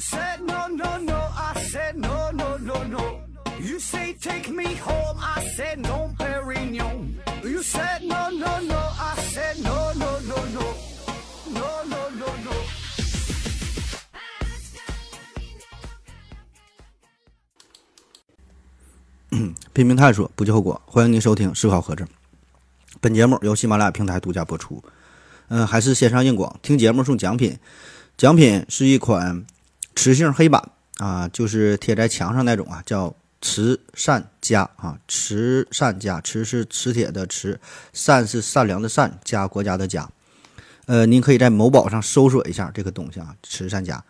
[0.00, 3.20] said no no no, I said no no no no.
[3.60, 7.16] You say take me home, I said no, Perignon.
[7.44, 10.74] You said no no no, I said no no no no,
[11.52, 12.52] no no no no.
[19.72, 20.80] 拼命探索，不计后果。
[20.86, 22.04] 欢迎您收听《思考盒子》。
[23.00, 24.82] 本节目由喜马拉雅平台独家播出。
[25.48, 27.58] 嗯、还是线上硬广，听节目送奖品。
[28.16, 29.44] 奖品是一款
[29.94, 30.62] 磁性黑板
[30.98, 37.58] 啊，就是贴在墙上那种啊，叫慈善家啊，慈善家，慈是磁铁的慈，
[37.92, 40.08] 善是善良的善，家国家的家。
[40.86, 44.02] 呃，您可以在某宝上搜索一下这个东西啊，慈善家。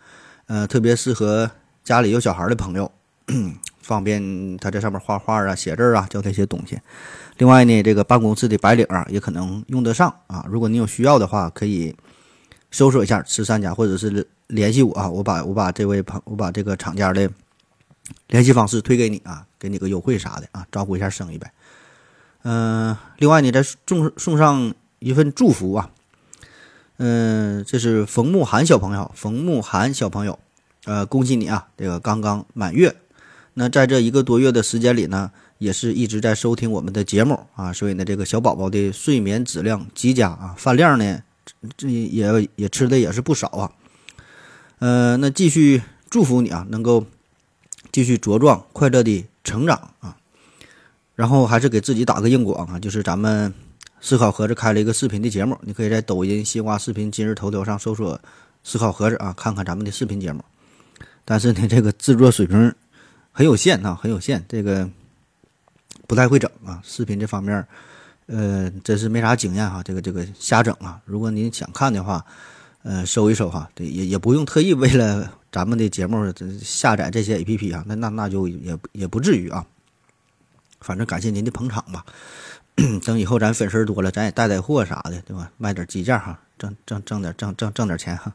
[0.47, 1.49] 呃，特别适合
[1.83, 2.91] 家里有小孩的朋友。
[3.81, 6.79] 方便他在上面画画啊、写字啊，教这些东西。
[7.37, 10.45] 另外呢，这个办公室的白领啊，也可能用得上啊。
[10.49, 11.95] 如果你有需要的话，可以
[12.71, 15.09] 搜索一下慈善家，或者是联系我啊。
[15.09, 17.29] 我把我把这位朋，我把这个厂家的
[18.27, 21.51] 联系方式推给你啊，给你个优惠啥的啊，照顾一下生意呗。
[22.43, 25.91] 嗯、另外呢，再送送上一份祝福啊。
[26.97, 30.39] 嗯、这是冯慕涵小朋友，冯慕涵小朋友，
[30.85, 32.95] 呃，恭喜你啊，这个刚刚满月。
[33.53, 41.21] 那在这一个多月的时间里呢，也是一直在收听我们的节目啊，所以呢，这个小宝宝的睡眠质量极佳啊，饭量呢，
[41.77, 43.71] 这也也吃的也是不少啊。
[44.79, 47.05] 呃，那继续祝福你啊，能够
[47.91, 50.17] 继续茁壮、快乐的成长啊。
[51.15, 53.53] 然后还是给自己打个硬广啊，就是咱们
[53.99, 58.19] 思考盒子开了一个视频的节目，你可以在抖音、西瓜视频、今日头条上搜索
[58.63, 60.43] “思考盒子”啊，看看咱们的视频节目。
[61.23, 62.73] 但是呢，这个制作水平。
[63.33, 64.89] 很有限啊，很有限，这个
[66.05, 66.81] 不太会整啊。
[66.83, 67.65] 视频这方面，
[68.31, 69.83] 呃，真是没啥经验哈。
[69.83, 71.01] 这个这个瞎整啊。
[71.03, 72.25] 如果您想看的话，
[72.83, 79.65] 呃，搜一搜哈，对，也也不用特意为了咱们的节目下载这些 A P P 啊，那那那就也也不至于啊。
[80.79, 82.05] 反正感谢您的捧场吧。
[83.03, 85.51] 等以后咱粉丝多了，咱也带带货啥的，对吧？
[85.57, 88.33] 卖点鸡架哈，挣挣挣点挣挣挣点钱哈。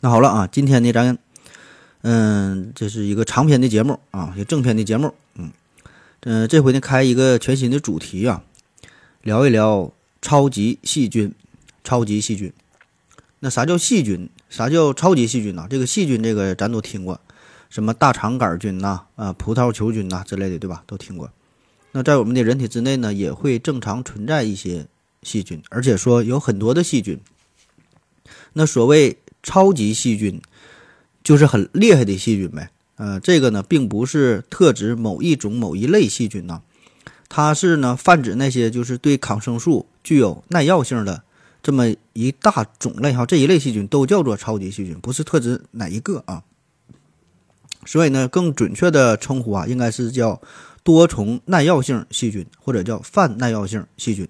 [0.00, 1.18] 那好了啊，今天呢，咱。
[2.06, 5.14] 嗯，这是一个长篇的节目啊，一个正篇的节目。
[5.36, 5.50] 嗯，
[6.26, 8.42] 嗯，这回呢开一个全新的主题啊，
[9.22, 11.32] 聊一聊超级细菌。
[11.82, 12.50] 超级细菌，
[13.40, 14.30] 那啥叫细菌？
[14.48, 15.66] 啥叫超级细菌呢？
[15.68, 17.20] 这个细菌，这个咱都听过，
[17.68, 20.82] 什么大肠杆菌呐、啊葡萄球菌呐之类的，对吧？
[20.86, 21.30] 都听过。
[21.92, 24.86] 那在我们的人体之内呢，也会正常存在一些
[25.22, 27.20] 细菌，而且说有很多的细菌。
[28.54, 30.40] 那所谓超级细菌。
[31.22, 36.62] 就是很厉害的细菌呗，呃，这个呢并不是特指某一种某一类细菌呐，
[37.28, 41.22] 它是呢泛指那些就是对抗生素具有耐药性的
[41.62, 46.44] 这么一大种类哈，这一类细菌都叫做超级细菌，不是特指哪一个啊。
[47.86, 50.40] 所以呢，更准确的称呼啊，应该是叫
[50.82, 54.28] 多重耐药性细菌，或者叫泛耐药性细菌，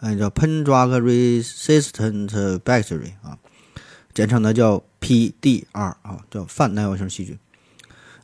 [0.00, 3.38] 哎，叫 Pen Drug resistant bacteria 啊。
[4.12, 7.38] 简称呢叫 PDR 啊，叫泛耐药性细菌。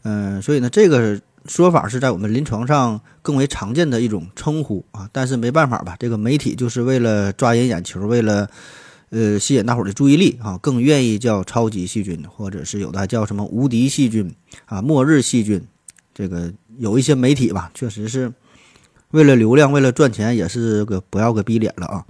[0.08, 5.10] 嗯，所以呢，这个说法是在我们临床上更为常见的一种称呼啊。
[5.12, 8.48] 但是没办法吧，这个媒体就是为了抓人眼球，为了
[9.10, 14.32] 呃吸引大伙儿的注意力啊，更愿意叫超级细菌，或者是有的叫什么无敌细菌
[14.66, 15.60] 啊、末日细菌。
[16.14, 18.32] 这个有一些媒体吧，确实是
[19.10, 22.06] 为了流量，为了赚钱，也是个不要个逼脸了啊。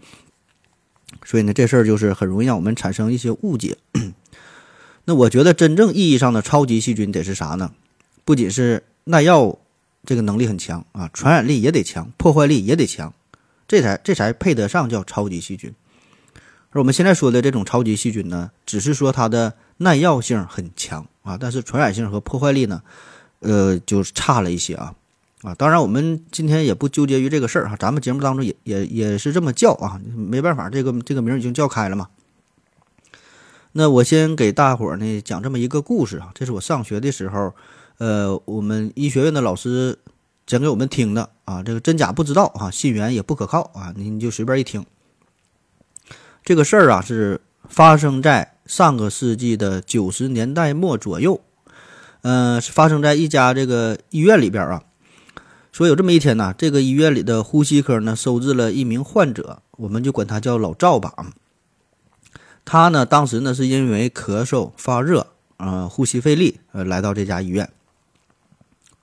[1.24, 3.78] 所以呢，这事儿就是很容易让我们产生一些误解。
[5.06, 7.72] 那我觉得真正意义上的超级细菌得是啥呢？
[8.26, 9.56] 不仅是耐药
[10.04, 13.14] 这个能力很强啊，传染力也得强，破坏力也得强，
[13.66, 15.72] 这才这才配得上叫超级细菌。
[16.70, 22.82] 而我们现在说的这种超级细菌呢，只是说它的耐药性很强啊，但是传染性和破坏力呢，
[23.38, 24.94] 呃，就差了一些啊。
[25.42, 32.08] 啊，当然，我们今天也不纠结于这个事儿哈，咱们节目当中也也也是这么叫啊，没办法，这个这个名已经叫开了嘛。
[33.72, 37.54] 那我先给大伙儿呢讲这么一个故事啊，这是我上学的时候，
[37.98, 39.98] 呃，我们医学院的老师
[40.46, 44.84] 讲给我们听的啊，这个真假不知道啊，信源也不可靠啊，你就随便一听。
[46.44, 51.40] 这个事儿啊是发生在上个世纪的九十年代末左右，
[52.22, 54.82] 嗯，是发生在一家这个医院里边啊。
[55.72, 61.12] 说有这么一天呢，这个医院里的呼吸科呢收治了一名患者，我们就管他叫老赵吧。
[62.64, 65.26] 他呢当时呢是因为咳嗽、发热，
[65.56, 67.70] 呃，呼吸费力，呃，来到这家医院。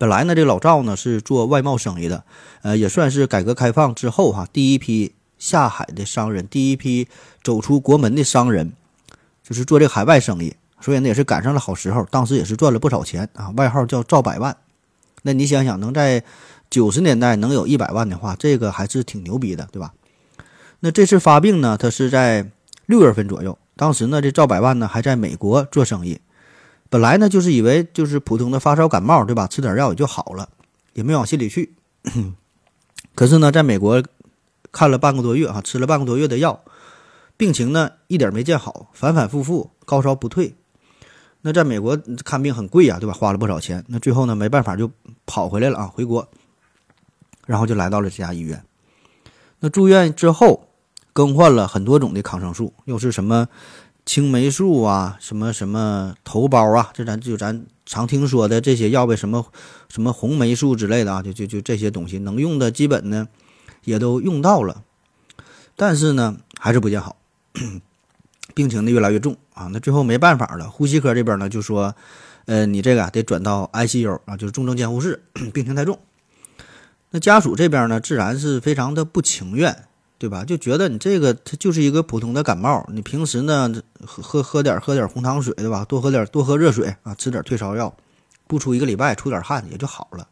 [0.03, 2.25] 本来呢，这老赵呢是做外贸生意的，
[2.61, 7.07] 呃，也算是改革开放之后哈第一批下海的商人，第一批
[7.41, 8.73] 走出国门的商人，
[9.41, 10.53] 就是做这个海外生意。
[10.81, 14.57] 所以呢也是赶上了好时候，当时也是赚了不少钱啊，外号叫赵百万。
[15.21, 16.21] 那你想想，能在
[16.69, 19.93] 九十年代能有一百万的话，这个还是挺牛逼的，对吧？
[20.81, 22.45] 那这次发病呢，他是在
[22.87, 26.19] 六月份左右，当时呢这赵百万呢还在美国做生意，
[26.93, 29.47] 本来呢就是以为就是普通的发烧感冒，对吧？
[29.47, 30.47] 吃点药也就好了，
[30.93, 31.73] 也没往心里去。
[33.15, 34.03] 可是呢，在美国
[34.71, 36.63] 看了半个多月啊，吃了半个多月的药，
[37.35, 40.55] 病情呢一点没见好，反反复复，高烧不退。
[41.41, 43.13] 那在美国看病很贵呀，对吧？
[43.13, 43.83] 花了不少钱。
[43.87, 44.91] 那最后呢，没办法就
[45.25, 46.29] 跑回来了啊，回国，
[47.47, 48.63] 然后就来到了这家医院。
[49.61, 50.67] 那住院之后，
[51.11, 53.47] 更换了很多种的抗生素，又是什么
[54.05, 59.45] 青霉素啊，什么什么头孢啊，这咱就咱常听说的这些药呗，什么
[59.89, 63.27] 什么红霉素之类的啊，就就就这些东西能用的基本呢
[63.83, 64.83] 也都用到了，
[65.75, 67.15] 但是呢还是不见好。
[68.53, 71.95] 病情呢越来越重啊，那最后没办法了，呼吸科这边呢就说，
[72.45, 75.23] 呃，你这个得转到 ICU 啊，就是重症监护室，
[75.53, 75.97] 病情太重。
[77.11, 79.85] 那家属这边呢，自然是非常的不情愿，
[80.17, 80.43] 对吧？
[80.43, 83.73] 就觉得你这个它就是一个普通的感冒，你平时呢
[84.05, 85.85] 喝喝喝点喝点红糖水，对吧？
[85.85, 87.95] 多喝点多喝热水啊，吃点退烧药，
[88.47, 90.27] 不出一个礼拜出点汗也就好了。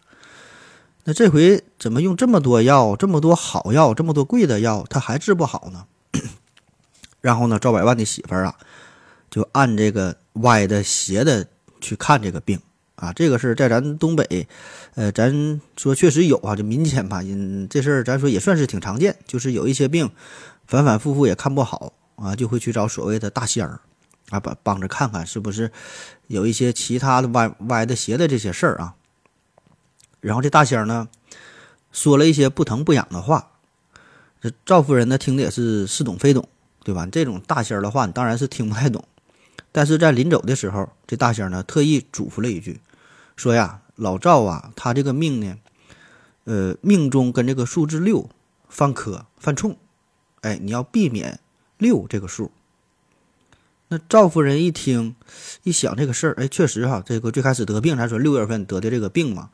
[1.03, 5.85] 那这回怎么用这么多药，这么多好药，这么多贵的药，他还治不好呢？
[7.21, 8.55] 然后呢，赵百万的媳妇儿啊，
[9.29, 11.47] 就按这个歪的、斜的
[11.79, 12.59] 去看这个病
[12.95, 13.11] 啊。
[13.13, 14.47] 这个事儿在咱东北，
[14.93, 19.15] 呃，咱说确实有啊，就民间吧，嗯，这事儿咱说也算是挺常见。
[19.25, 20.11] 就是有一些病
[20.67, 23.81] 反反复复也看不好啊，就会去找所谓的大仙儿
[24.29, 25.71] 啊，帮帮着看看是不是
[26.27, 28.95] 有一些其他的歪歪的、斜的这些事儿啊。
[30.19, 31.09] 然后这大仙儿呢，
[31.91, 33.51] 说了一些不疼不痒的话，
[34.39, 36.47] 这赵夫人呢听的也是似懂非懂。
[36.83, 37.05] 对吧？
[37.05, 39.05] 这种大仙儿的话，你当然是听不太懂。
[39.71, 42.81] 但是在临走的时候，这大仙儿呢特意嘱咐了一句，
[43.35, 45.59] 说呀，老赵啊，他这个命呢，
[46.45, 48.31] 呃，命中跟这个数字六
[48.67, 49.77] 犯科犯冲，
[50.41, 51.39] 哎，你要避免
[51.81, 52.51] 六这个数。
[53.87, 55.15] 那赵夫人一听，
[55.63, 59.49] 一想这个事儿，哎，确实哈，这个最开始得病，咱说六月份得的这个病嘛，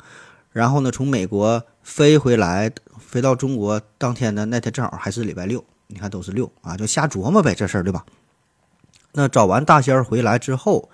[0.51, 5.63] 然后呢，从美国飞回来，飞到中国当天的那天正好还是礼拜六。
[5.87, 8.05] 你看都是六啊，就瞎琢磨呗，这事儿对吧？
[9.13, 10.89] 那找完大仙儿回来之后，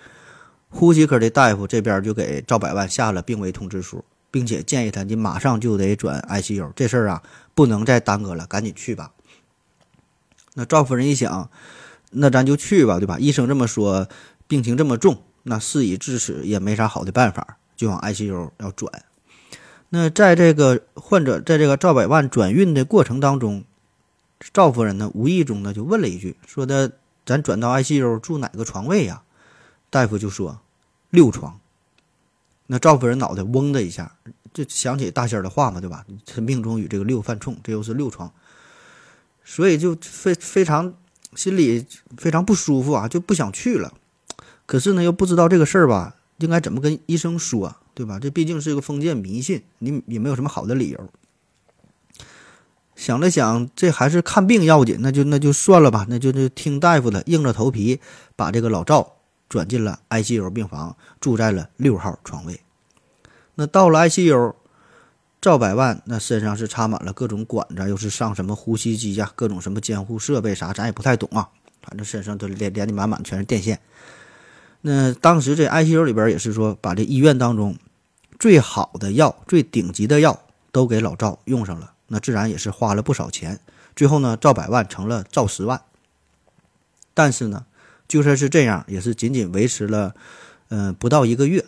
[0.69, 7.23] 呼吸科的大夫这边就给赵百万下了病危通知书，并且建议他你马上就得转 ICU，这事儿啊
[7.55, 9.11] 不能再耽搁了，赶紧去吧。
[10.55, 11.49] 那赵夫人一想，
[12.11, 13.17] 那咱就去吧，对吧？
[13.19, 14.07] 医生这么说，
[14.47, 19.03] 病情这么重，那事已至此也没啥好的办法，就往 ICU 要转。
[19.89, 23.63] 那在这个患者在这个赵百万转运的过程当中。
[24.51, 26.91] 赵夫人呢，无意中呢就问了一句，说的
[27.25, 29.23] 咱转到 ICU 住哪个床位呀？
[29.89, 30.59] 大夫就说
[31.11, 31.61] 六床。
[32.67, 34.17] 那赵夫人脑袋嗡的一下，
[34.53, 36.05] 就想起大仙的话嘛，对吧？
[36.25, 38.29] 他命中与这个六犯冲，这又是六床，
[39.43, 40.93] 所以就非非常
[41.35, 41.85] 心里
[42.17, 43.93] 非常不舒服啊，就不想去了。
[44.65, 48.17] 可是呢，又不知道这个事儿吧，应该怎么跟医生说，对吧？
[48.19, 51.09] 这毕竟是一个封建迷信，你也没有什么好的理由。
[52.95, 57.99] 想了想，这还是看病要紧，那就那就算了吧，那就就听大夫的，硬着头皮
[58.35, 59.17] 把这个老赵
[59.49, 62.61] 转进了 ICU 病房，住在了六号床位。
[63.55, 64.53] 那到了 ICU，
[65.43, 71.49] 赵百万那身上是插满了各种管子，又是上什么呼吸机呀，各种什么监护设备啥，咱也不太懂啊，
[71.81, 73.81] 反正身上都连连的满满全是电线。
[74.79, 77.77] 那当时这 ICU 里边也是说，把这医院当中
[78.39, 81.91] 最好的药、最顶级的药都给老赵用上了。
[82.07, 83.59] 那自然也是花了不少钱，
[83.97, 85.81] 最后呢，赵百万成了赵十万。
[87.13, 87.65] 但是呢，
[88.07, 90.15] 就算是这样，也是仅仅维持了，
[90.69, 91.65] 嗯，不到一个月，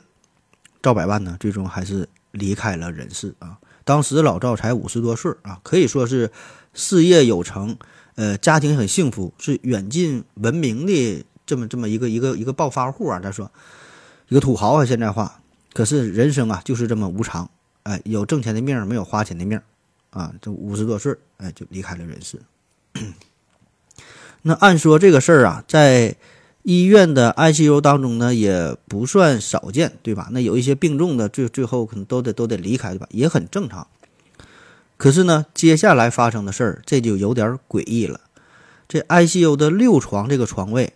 [0.82, 3.58] 赵百万呢，最终还是离开了人世啊。
[3.86, 6.30] 当时老赵才五十多岁啊，可以说是
[6.74, 7.78] 事业有成，
[8.16, 13.22] 呃，家庭很幸福，是远近闻名的这么这么一个一个一个暴发户啊。
[13.24, 13.50] 咱说
[14.28, 15.40] 一个土豪啊，现在话，
[15.72, 17.50] 可是人生啊，就是这么无常，
[17.84, 19.62] 哎，有挣钱的命，没有花钱的命。
[20.10, 22.42] 啊，这五十多岁哎，就离开了人世。
[24.44, 26.16] 那按说这个事儿啊，在
[26.66, 30.30] 医院的 ICU 当中呢，也不算少见，对吧？
[30.32, 33.08] 那有一些病重的，最最后可能都得都得离开，对吧？
[33.12, 33.88] 也很正常。
[34.98, 38.20] 可是呢，接下来发生的事儿，这就有点诡异了。
[38.88, 40.94] 这 ICU 的六床这个床位，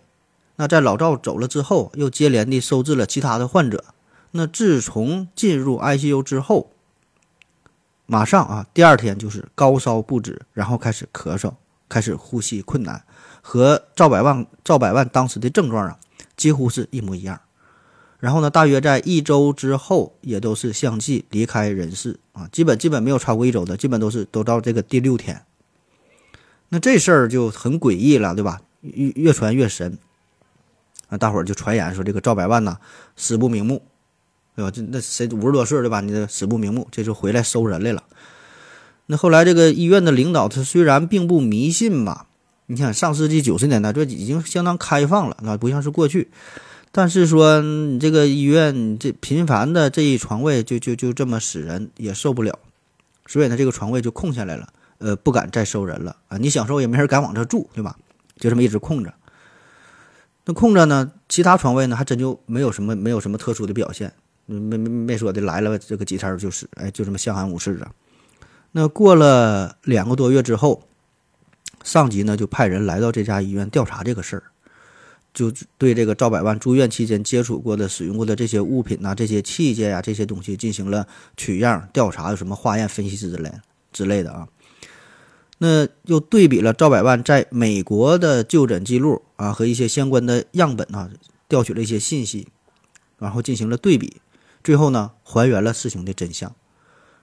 [0.56, 3.84] 那在老赵走了之后，又接连的收治了其他的患者。
[4.32, 6.72] 那自从进入 ICU 之后，
[8.06, 11.52] 马上啊，第二天就是高烧不止，然后开始咳嗽，
[11.88, 13.04] 开始呼吸困难，
[13.40, 15.98] 和赵百万赵百万当时的症状啊，
[16.36, 17.40] 几乎是一模一样。
[18.18, 25.42] 然后呢，大约在一周之后，也都是相继离开人世啊，基本基本没有超过一周的，基本都是都到这个第六天。
[26.68, 28.60] 那这事儿就很诡异了，对吧？
[28.82, 29.98] 越越传越神
[31.08, 32.76] 啊，大伙儿就传言说这个赵百万呐
[33.16, 33.82] 死不瞑目，
[34.54, 34.70] 对吧？
[34.70, 36.00] 这那谁五十多岁对吧？
[36.00, 38.04] 你这死不瞑目，这就回来收人来了。
[39.06, 42.26] 那后来这个医院的领导他虽然并不迷信吧，
[42.70, 46.30] 你想上世纪九十年代这已经相当开放了那，不像是过去。
[46.92, 52.56] 但是说你这个医院这频繁的这一床位就就就这么使人也受不了，
[53.26, 56.38] 所以呢这个床位就空下来了，呃不敢再收人了啊！
[56.38, 57.96] 你想收也没人敢往这住，对吧？
[58.38, 59.12] 就这么一直空着。
[60.44, 64.12] 那空着呢，其他床位呢还真就没有什么没有什么特殊的表现，
[64.46, 67.90] 没没没说的来了这个几天就是，哎就这么相安无事啊。
[68.70, 70.84] 那过了两个多月之后，
[71.82, 74.42] 上级呢就派人来到这家医院调查这个事儿。
[75.32, 81.06] 就对这个赵百万住院期间接触过的、使用过的这些物品呐、这些器械呀、这些东西进行了
[81.36, 83.52] 取样调查，有什么化验分析之类
[83.92, 84.48] 之类的啊。
[85.58, 91.08] 那又对比了赵百万在美国的就诊记录啊和一些相关的样本啊，
[91.48, 92.48] 调取了一些信息，
[93.18, 94.20] 然后进行了对比，
[94.64, 96.52] 最后呢还原了事情的真相。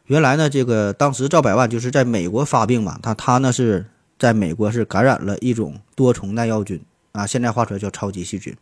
[0.06, 3.88] 原来呢，这个当时赵百万就是在美国发病嘛，他他呢是
[4.20, 6.82] 在美国是感染了一种多重耐药菌。
[7.14, 8.56] 啊，现在画出来叫超级细菌。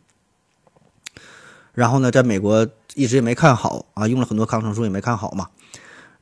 [1.74, 5.50] 然后呢，在美国一直也没看好啊，用了很多抗生素也没看好嘛，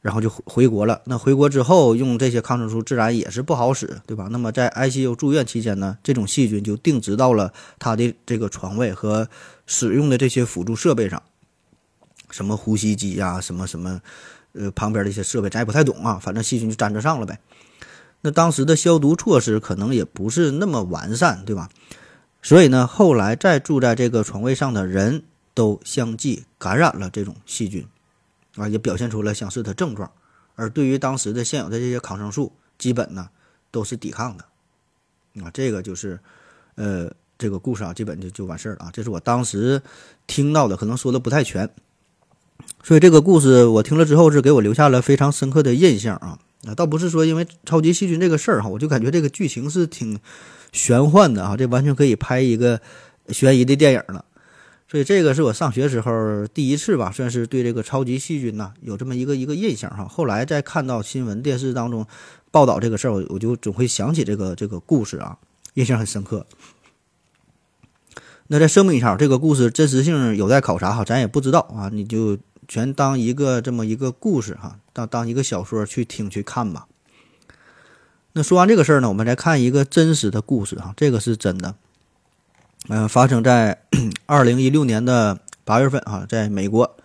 [0.00, 1.00] 然后就回国了。
[1.04, 4.26] 那回国之后用这些抗生素自然也是不好使，对吧？
[4.32, 9.28] 那么在 ICU 住院期间呢，这种细菌就定植到了他的这个床位和
[9.64, 11.22] 使用的这些辅助设备上，
[12.30, 14.00] 什么呼吸机呀，什么什么，
[14.54, 17.38] 呃，旁边的一些设备咱也不太懂啊，反正细菌就粘着上了呗。
[18.26, 21.68] 那当时的消毒措施可能也不是那么完善，对吧？
[22.40, 27.86] 所以呢，后来再住在这个床位上的人都相继感染了这种细菌，
[28.56, 30.10] 啊，也表现出了相似的症状。
[30.54, 33.28] 而对于当时的现有的这些抗生素，基本呢
[33.70, 34.44] 都是抵抗的。
[35.44, 36.18] 啊，这个就是，
[36.76, 38.90] 呃，这个故事啊，基本就就完事儿了啊。
[38.90, 39.82] 这是我当时
[40.26, 41.68] 听到的，可能说的不太全。
[42.82, 46.38] 所以这个故事我听了之后是给我留下了非常深刻的印象啊。
[46.66, 50.18] 啊，倒不是说因为超级细菌这个事儿哈，我就感觉这个剧情是挺。
[50.74, 52.80] 玄幻的啊，这完全可以拍一个
[53.28, 54.24] 悬疑的电影了。
[54.88, 60.04] 所以这个是我上学时候第一次吧，算是对这个超级细菌呐有这么一个一个印象哈。
[60.04, 62.04] 后来再看到新闻电视当中
[62.50, 65.38] 报道这个事儿，我我就总会想起这个这个故事啊，
[65.74, 66.44] 印象很深刻。
[68.48, 76.86] 那再声明一下，这个故事真实性有待考察哈，咱也不知道啊，你就全当一个这么一个故事哈，当当一个小说去听去看吧。
[78.32, 81.74] 那说完这个事儿呢，我们再看一个真实的故事哈，这个是真的，
[82.88, 83.82] 嗯，发生在
[84.26, 86.96] 二零一六年的八月份啊，在美国，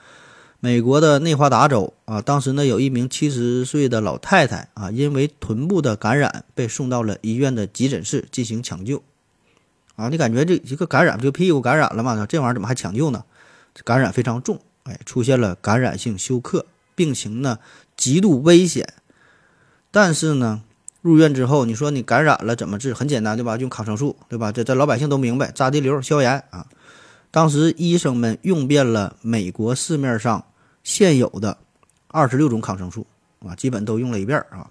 [0.60, 9.04] 美国的内华达州啊，当时呢有一名七十岁的老太太啊，因为臀部的感染被送到了医院的急诊室进行抢救，
[9.96, 12.26] 啊，你感觉这一个感染就屁股感染了嘛？
[12.26, 13.24] 这玩意儿怎么还抢救呢？
[13.86, 16.66] 感染非常重，哎，出现了感染性休克，
[17.00, 17.60] 病情呢
[17.96, 18.96] 极度危险，
[19.90, 20.64] 但是呢。
[21.02, 22.94] 入院之后，你说你感染了怎么治？
[22.94, 23.56] 很简单，对吧？
[23.56, 24.52] 用抗生素，对吧？
[24.52, 26.68] 这这老百姓都明白，扎滴流消炎啊。
[27.32, 30.44] 当时医生们用遍了美国市面上
[30.84, 31.58] 现有的
[32.10, 33.08] 二十六种抗生素
[33.40, 34.70] 啊，基本都用了一遍啊，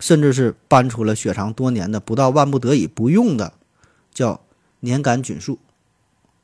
[0.00, 3.52] 甚至是搬出了血藏多年的，不到万不得已不用的，
[4.14, 4.40] 叫
[4.80, 5.58] 粘杆菌素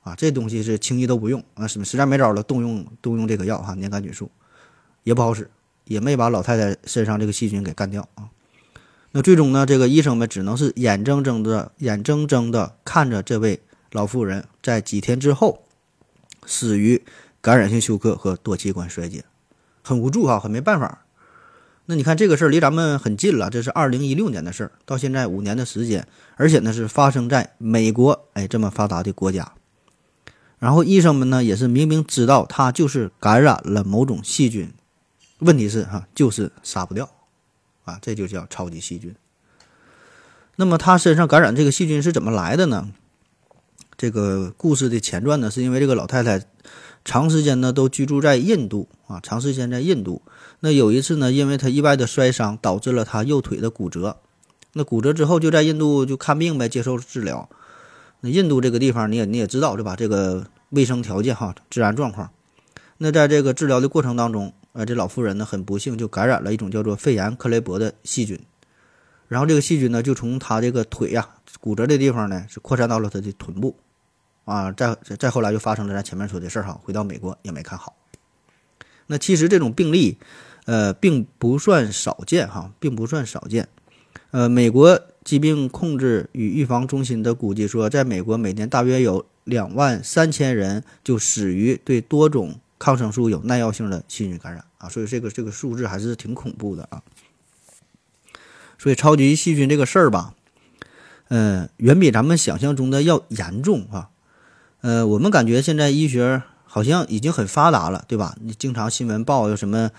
[0.03, 0.15] 啊。
[0.17, 4.31] 这东西是轻易都不用啊，什么实在没招了，动用动用这个药哈，粘杆菌素
[5.09, 5.51] 也不好使，
[5.85, 8.29] 也没把老太太身上这个细菌给干掉啊。
[9.13, 15.63] 那最终呢，这个医生们只能是眼睁睁的、眼睁睁的看着这位老妇人在几天之后
[16.45, 17.03] 死于
[17.41, 19.25] 感染性休克和多器官衰竭，
[19.83, 21.07] 很无助啊，很没办法。
[21.87, 29.55] 那你看这个事儿离咱们很近了，这是二零一六年的事儿，到现在五年的时间，而且呢是发生在美国，哎，这么发达的国家。
[30.59, 34.71] 然后医生们呢也是明明知道他就是感染了某种细菌，
[35.39, 37.11] 问题是哈，就是杀不掉。
[37.85, 39.15] 啊，这就叫超级细菌。
[40.57, 42.91] 那么他身上感染这个细菌是怎么来的呢？
[43.97, 46.45] 这个故事的前传呢，是因为这个老太太
[47.03, 50.21] 长时间呢都居住在印度啊，长时间在印度。
[50.61, 54.19] 那有一次呢，因为她意外的摔伤，导致了她右腿的骨折。
[54.75, 57.49] 那骨折之后就在印度就看病呗，接受治疗。
[58.21, 59.97] 那印度这个地方你也你也知道对吧？
[59.97, 62.31] 这个卫生条件哈，治安状况。
[62.99, 64.53] 那在这个治疗的过程当中。
[64.79, 68.39] 啊，这老妇人呢，很不幸就感染了一种叫做肺炎克雷伯的细菌，
[69.27, 71.29] 然后这个细菌呢，就从她这个腿呀
[71.61, 73.77] 骨折的地方呢，是扩散到了她的臀部，
[74.45, 77.97] 啊，再再后来就发生了咱前面说的事儿哈，回到美国也没看好。
[79.09, 80.17] 那其实这种病例，
[80.67, 83.67] 呃，并不算少见哈，并不算少见。
[84.31, 97.03] 呃，美国疾病控制与预防中心的估计说，在美国每年大约有两万三千人就死于对多种抗生素有耐药性的细菌感染啊，所以这个这个数字还是挺恐怖的啊。
[98.79, 100.35] 所以超级细菌这个事儿吧，
[101.29, 104.11] 嗯，远比咱们想象中的要严重啊。
[104.81, 108.37] 呃，我们感觉现在医学好像已经很发达了，对吧？
[108.41, 109.91] 你经常新闻报有什么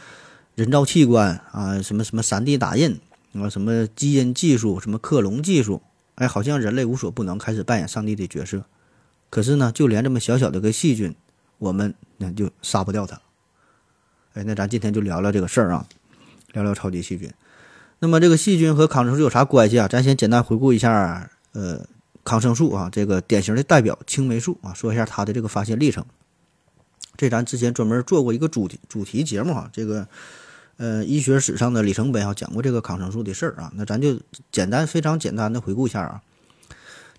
[0.55, 2.99] 人造器官啊，什么什么三 D 打印。
[3.33, 5.83] 啊，什么基因技术，什么克隆技术，
[6.15, 8.65] 哎，好像人类无所不能，开始扮演上帝的角色。
[9.29, 11.15] 可是呢，就连这么小小的个细菌，
[11.59, 13.21] 我们那就杀不掉它。
[14.33, 15.85] 哎，那咱今天就聊聊这个事儿啊，
[16.53, 17.31] 聊聊超级细菌。
[17.99, 19.87] 那么这个细菌和抗生素有啥关系啊？
[19.87, 21.85] 咱先简单回顾一下，呃，
[22.23, 26.05] 抗生素啊，这个典型的代表青霉素啊，说一下它的这个发现历程。
[27.17, 30.07] 这咱之前专门做过一个主题主题节目哈，这个。
[30.81, 34.17] 呃，医学史上的里程碑啊，讲过这个抗生素的事儿啊，那咱就
[34.49, 36.21] 简单非常简单的回顾一下啊。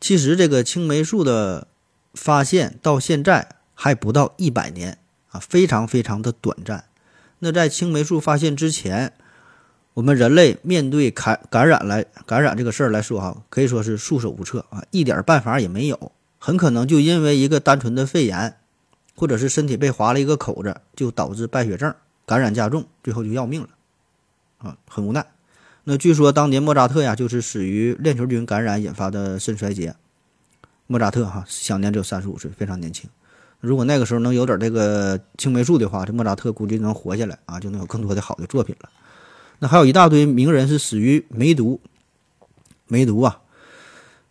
[0.01, 1.67] 其实这个青霉素的
[2.15, 4.97] 发现到现在还不到一百年
[5.29, 6.85] 啊，非常非常的短暂。
[7.41, 9.13] 那在青霉素发现之前，
[9.95, 18.57] 我们人类面对感感染来感染这个事儿来说哈，可以说是束手无策啊，一点办法也没有，很可能就因为一个单纯的肺炎，
[19.17, 21.95] 或者是身体被划了一个口子，就导致败血症。
[22.27, 23.69] 感染加重，最后就要命了，
[24.59, 25.27] 啊，很无奈。
[25.83, 29.97] 那据说当年莫扎特呀，就是死于链球菌感染引发的肾衰竭。
[30.87, 33.11] 莫扎特哈，享年只有三十五岁，非常年轻。
[33.61, 38.89] 如果那个时候能有点这个青霉素的话，这莫扎特估计能活下来啊，就能有更多的好的作品了。
[39.59, 41.81] 那还有一大堆名人是死于梅毒，
[42.89, 43.39] 梅毒啊，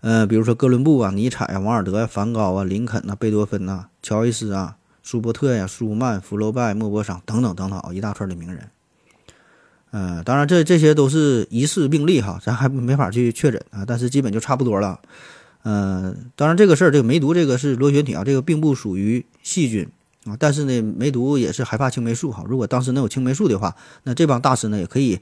[0.02, 4.76] 呃，比如说哥伦布啊、尼采啊、王尔德啊、梵高啊、林肯呐、贝多芬呐、乔伊斯啊。
[5.02, 8.70] 舒伯特呀、舒曼、福楼拜、莫泊桑等等等等啊，一大串的名人。
[9.92, 15.00] 嗯，当然这这些都是疑似病例哈，咱还没法去确诊啊，但是基本就差不多了。
[15.64, 19.88] 嗯，当然这个事儿，这个梅毒这个是螺旋体啊，这个并不属于细菌
[20.26, 22.44] 啊，但是呢，梅毒也是害怕青霉素哈。
[22.48, 25.20] 如果当时能有青霉素的话，那这帮大师呢也可以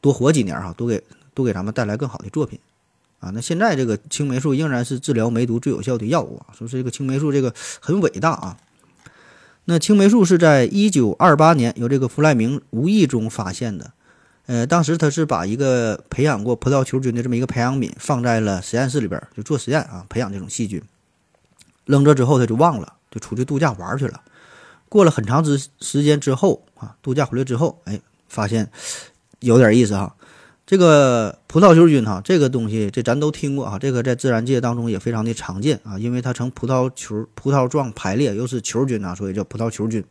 [0.00, 2.58] 多活几年哈，多给多给咱们带来更好的作品
[3.20, 3.30] 啊。
[3.34, 8.58] 那现在这个青霉素仍然是治疗梅毒最有效的药物啊，说这个青霉素这个很伟大啊。
[9.64, 13.92] 那青霉素是在一九二八年由这个弗莱明无意中发现的，
[14.50, 20.82] 呃，当时他是把一个培养过葡萄球菌的这么一个培养皿放在了实验室里边，就做实验啊，培养这种细菌。
[21.84, 24.20] 扔着之后他就忘了，就出去度假玩去了。
[24.88, 28.68] 过了很长之时间之后啊，度假回来之后，哎，发现
[29.38, 30.16] 有点意思哈。
[30.66, 40.04] 这个葡萄球菌哈，这个东西这咱都听过啊，这个在自然界当中也非常的常见啊，因为它呈葡萄球、葡萄状排列，又是球菌啊，所以叫葡萄球菌。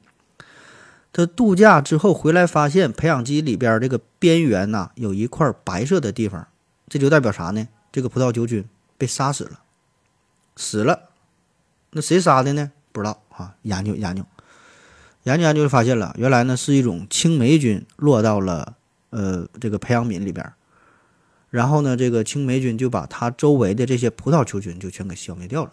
[1.11, 6.47] 他度假之后回来，发现培养基里边这个边缘呐有一块白色的地方，
[6.87, 7.67] 这就代表啥呢？
[7.91, 8.63] 这个葡萄球菌
[8.97, 9.61] 被杀死了，
[10.55, 11.09] 死了。
[11.91, 12.71] 那谁杀的呢？
[12.91, 13.55] 不知道啊。
[13.63, 14.23] 研究研究，
[15.23, 18.75] 研究研究就发现了，原来呢是一种青霉菌落到了。
[19.11, 20.53] 呃，这个培养皿里边，
[21.49, 25.71] 然后呢，这个青霉菌就把它周围的这些葡萄球菌就全给消灭掉了，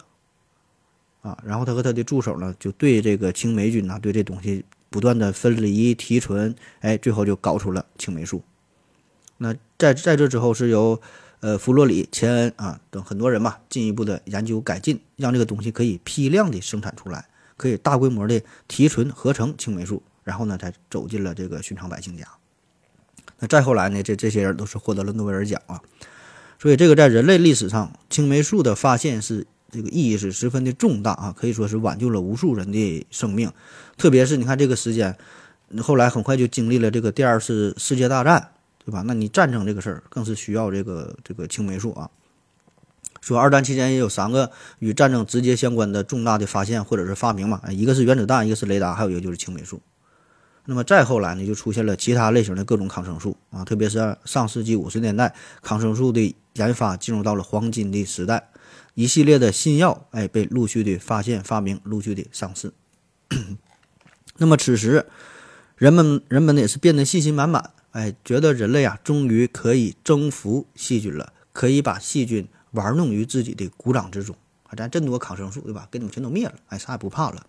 [1.21, 4.65] 啊，然后他和他的助手呢，就对这个青霉菌呢，对这东西
[4.97, 8.41] 不断的分离提纯，哎，最后就搞出了青霉素。
[9.37, 10.99] 那在在这之后，是由
[11.39, 22.27] 呃弗洛里、钱恩啊等很多人嘛，进一步的研究改进，让这个东西可以批量的生产出来，可以大规模的提纯合成青霉素，然后呢，才走进了这个寻常百姓家。
[23.37, 24.01] 那再后来呢？
[24.01, 25.79] 这这些人都是获得了诺贝尔奖啊，
[26.57, 33.51] 所以这个在人类历史上，青霉素的发现是这个意义是十分的重大啊，可以说是挽救了无数人的生命。
[33.97, 35.17] 特别是你看这个时间，
[35.81, 38.51] 后来很快就经历了这个第二次世界大战，
[38.85, 39.03] 对吧？
[39.05, 42.09] 那你战争这个事儿更是需要这个这个青霉素啊。
[43.19, 49.81] 说二战期间也有三个与战争直接相关的重大的发现或者是发明嘛，一个是原子弹，一个是雷达，还有一个就是青霉素。
[50.65, 58.49] 那么再后来呢，就出现了其他类型的各种抗生素啊，特别是上世纪五十年代，抗生素的研发进入到了黄金的时代，
[58.97, 62.73] 一系列的新药哎被陆续的发现、发明，陆续的上市。
[64.37, 65.05] 那么此时，
[65.75, 74.73] 人们人们呢也是变得信心满满，哎，觉得人类啊终于可以征服细菌了，可以把细菌玩弄于自己的股掌之中啊！
[74.75, 75.87] 咱这么多抗生素对吧？
[75.91, 77.45] 给你们全都灭了，哎，啥也不怕了。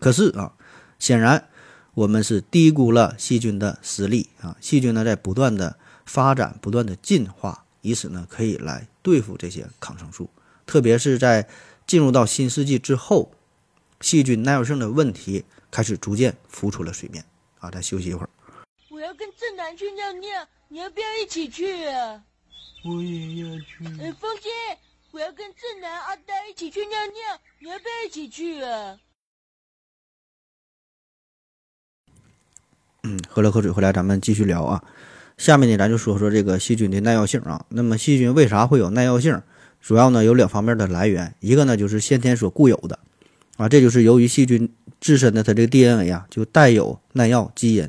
[0.00, 0.54] 可是啊，
[0.98, 1.46] 显然。
[1.94, 4.56] 我们是低估了细菌的实力啊！
[4.60, 5.76] 细菌呢在不断的
[6.06, 10.30] 发展、不断的进化，以此呢可以来对付这些抗生素。
[10.70, 11.48] 特别是在
[11.84, 13.32] 进入到新世纪之后，
[14.00, 17.24] 细菌耐药性的问题开始逐渐浮出了水面
[17.58, 17.68] 啊。
[17.72, 18.30] 再休息一会儿。
[18.88, 22.22] 我要跟正南去尿尿，你要不要一起去啊？
[22.84, 23.84] 我也要去。
[23.98, 24.48] 呃，风姐，
[25.10, 28.96] 我要跟正南、阿呆一起去尿尿，你要不要一起去啊？
[33.02, 34.84] 嗯，喝了口水回来，咱们继续聊啊。
[35.36, 37.66] 下面呢，咱就说说这个细菌的耐药性啊。
[37.70, 39.42] 那么细菌为啥会有耐药性？
[39.80, 42.98] 主要呢有两方面的来源，一个呢就是先天所固有的
[43.56, 47.88] 啊，这就是由于细菌自身的它这个 DNA 啊就带有耐药基因，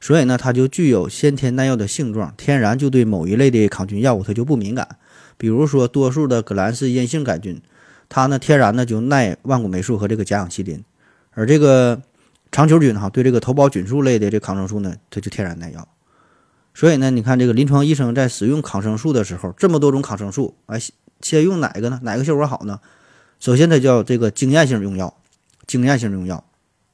[0.00, 4.96] 所以呢它就具有先天耐药的性状，天然就对某一类的抗菌药物它就不敏感。
[5.36, 7.60] 比如说多数的革兰氏阴性杆菌，
[8.08, 10.82] 它呢天然呢就耐万古霉素和这个甲氧西林，
[11.32, 12.00] 而这个
[12.50, 15.86] 长球菌哈对这个头孢菌素类的这抗生素呢它就天然耐药。
[16.74, 20.78] 所以呢，你看这个临床医生在使用抗生素的时候，这么多种抗生素，哎，
[21.20, 22.00] 先用哪个呢？
[22.02, 22.80] 哪个效果好呢？
[23.38, 25.14] 首先，它叫这个经验性用药，
[25.66, 26.42] 经验性用药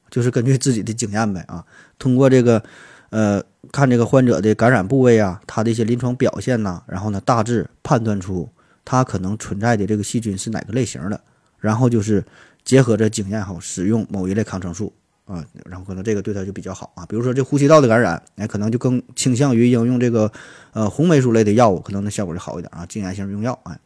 [0.09, 1.63] 就是根据自己的经验呗啊，
[1.97, 2.63] 通过这个
[3.09, 8.49] 呃看这个患者的感染部位啊，他的一些临床表现呐，然后呢大致判断出
[8.83, 11.19] 他可能存在的这个细菌是哪个类型的，
[11.59, 12.23] 然后就是
[12.63, 14.93] 结合着经验后，使用某一类抗生素。
[15.25, 20.29] 啊，然后可能这个对他就比较好啊，比如说这呼吸道的感染，哎，可能就更倾向于应用这个
[20.73, 23.79] 呃红霉素类的药物，可能那效果就好一点啊，经验性用药哎。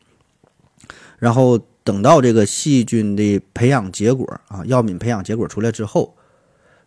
[1.18, 6.16] 然后等到这个细菌的培养结果啊，药品培养结果出来之后，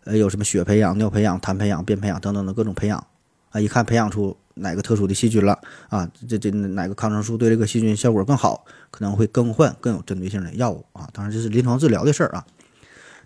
[0.03, 3.05] 呃，有什么血培养、尿培养、痰培养、便培养等等的各种培养
[3.49, 11.09] 啊，一看培养出哪个特殊的细菌了啊，这这哪个抗生素对这个细菌效果更好，可能会更换更有针对性的药物啊。
[11.13, 12.45] 当然这是临床治疗的事儿啊。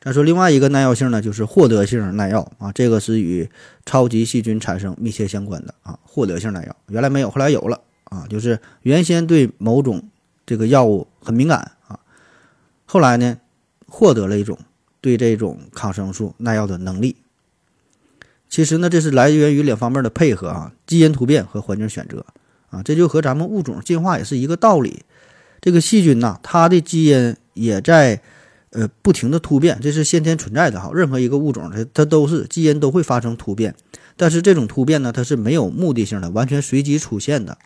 [0.02, 3.50] 再说另外一个耐药性呢，就是获得性耐药啊，这个是与
[3.86, 5.98] 超级细菌产生密切相关的啊。
[6.04, 10.04] 获得性耐药原来没有，后来有了啊，就是原先对某种
[10.46, 12.00] 这个药物很敏感啊，
[12.86, 13.38] 后来呢
[13.88, 14.58] 获得了一种
[15.02, 17.16] 对这种抗生素耐药的能力。
[18.50, 22.26] 其实呢，这是来源于两方面的配合啊，基因突变和环境选择
[22.70, 25.04] 啊，这就和咱们物种进化也是一个道理。
[25.62, 28.22] 这个细菌呐，它的基因也在。
[28.72, 30.92] 呃，不停的突变，这是先天存在的哈。
[30.94, 33.74] 任何一个物种，它它都是基因都会发生突变，
[34.18, 37.58] 但是这种突变呢，它是没有目的性的，完全随机出现的。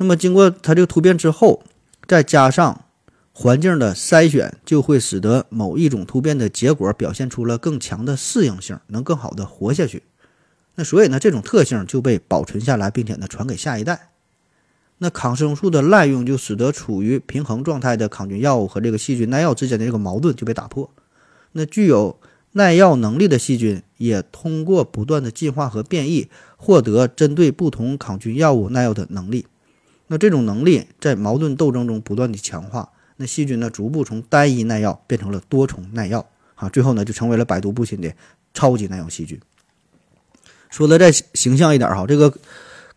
[0.00, 1.62] 那么经过它这个突变之后，
[2.08, 2.86] 再加上
[3.34, 10.02] 环境的筛选，就会使得某一种突变的结果表现出了更强的适应性，能更好的活下去。
[10.76, 14.12] 那所以呢，这种特性就被保存下来，并且呢传给下一代。
[14.96, 20.90] 那抗生素的滥用就使得处于平衡状态的抗菌药物和这个细菌耐药之间的这个矛盾就被打破。
[21.52, 22.18] 那具有
[22.52, 29.44] 耐药能力的细菌也通过不断的进化和变异，获得针对不同抗菌药物耐药的能力。
[30.10, 32.90] 那这种能力在矛盾斗争中不断的强化。
[33.16, 38.12] 那细菌呢，逐步从单一耐药变成了多重耐药啊，最后呢，就成为了百毒不侵的
[38.52, 39.40] 超级耐药细菌。
[40.68, 42.34] 说的再形象一点哈，这个。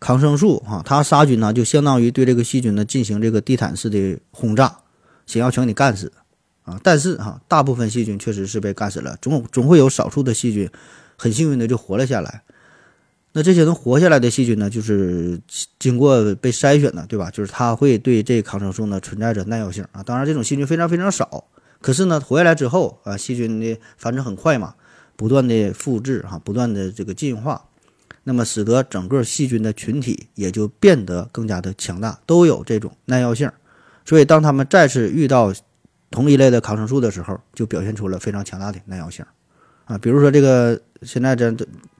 [0.00, 4.76] 抗生素哈，它杀菌呢，就相当于对这个细菌呢进行这个地毯式的轰炸，
[5.24, 6.12] 想要全给你干死
[6.64, 6.78] 啊！
[6.82, 10.68] 但是哈，大部分细菌确实是被干死了，总总会有少数的细菌
[11.16, 12.42] 很幸运的就活了下来。
[13.36, 15.40] 那这些能活下来的细菌呢，就是
[15.80, 17.28] 经过被筛选的，对吧？
[17.32, 20.04] 就是它会对这抗生素呢存在着耐药性啊。
[20.04, 21.48] 当然，这种细菌非常非常少，
[21.80, 24.74] 可是呢，活下来之后啊，细菌的繁殖很快嘛，
[25.16, 27.60] 不断的复制哈，不断的这个进化。
[28.22, 33.50] 那么，使得整个细菌的群体也就变得更加的强大，都有这种耐药性。
[34.04, 35.52] 所以，当他们再次遇到
[36.08, 39.26] 同一类的抗生素的时候，就表现出了非常强大的耐药性。
[39.86, 41.52] 啊，比如说这个现在这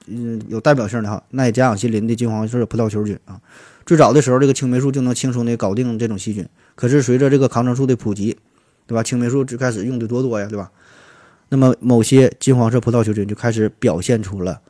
[0.07, 3.39] 嗯有代表性的哈，耐甲氧西林的金黄色葡萄球菌啊，
[3.85, 6.47] 最早的时候这个青霉素就能轻松的搞定这种细菌。
[6.75, 8.37] 可是随着这个抗生素的普及，
[8.85, 9.01] 对吧？
[9.01, 10.71] 青霉素最开始用的多多呀，对吧？
[11.49, 14.61] 那么某些金黄色葡萄球菌就开始表现出了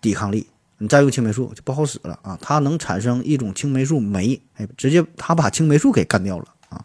[0.00, 0.46] 抵抗力。
[0.78, 2.36] 你再用青霉素就不好使了啊！
[2.42, 6.84] 它能产生一种青霉素酶，哎，直接它把青霉素给干掉了啊。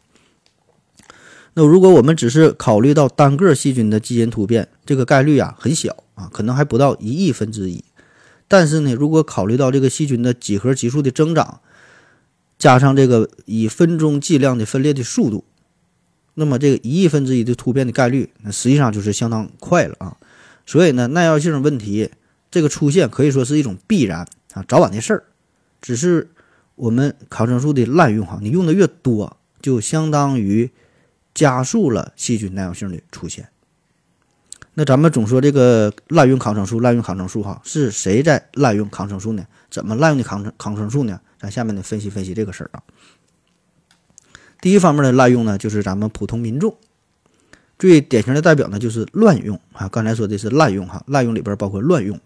[1.56, 7.86] 那如果我们只是考虑到单个细菌的基因突变，这个概率啊很小啊，可能还不到一亿分之一。
[8.50, 11.62] 但是呢，如果考虑到这个细菌的几何级数的增长，
[12.60, 15.46] 加上这个以分钟计量的分裂的速度，
[16.34, 20.18] 那么这个一亿分之一的突变的概率，那实际上就是相当快了啊。
[20.66, 22.12] 所以呢，耐药性问题。
[22.50, 25.24] 这个出现可以说是一种必然啊，早晚的事儿。
[25.82, 26.30] 只是
[26.76, 30.72] 我们抗生素的滥用哈，你用的越多，就相当于
[31.34, 33.50] 加速了细菌耐药性的出现。
[34.80, 39.44] 那咱们总说这个滥用抗生素，滥用抗生素哈，是谁在滥用抗生素呢？
[39.72, 41.20] 怎么滥用的抗生抗生素呢？
[41.40, 42.84] 咱下面呢分析分析这个事儿啊。
[44.62, 46.78] 第一方面的滥用呢，就是咱们普通民众。
[47.80, 49.88] 最典型的代表呢，就是乱用啊。
[49.88, 52.20] 刚才说的是滥用哈，滥用里边包括乱用，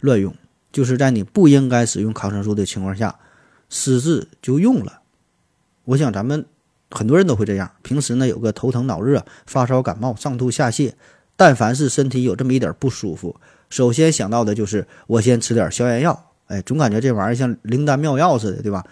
[0.00, 0.34] 乱用
[0.72, 3.14] 就是在你不应该使用抗生素的情况下，
[3.68, 5.02] 私自就用了。
[5.84, 6.46] 我想咱们
[6.90, 10.92] 很多人都会这样，平时呢有个头疼脑热、发烧感冒、上吐下泻，
[11.38, 13.36] 但凡是身体有这么一点不舒服，
[13.70, 16.32] 首先想到的就是我先吃点消炎药。
[16.48, 18.84] 哎，总感觉这玩意儿像灵丹妙药似的，对吧？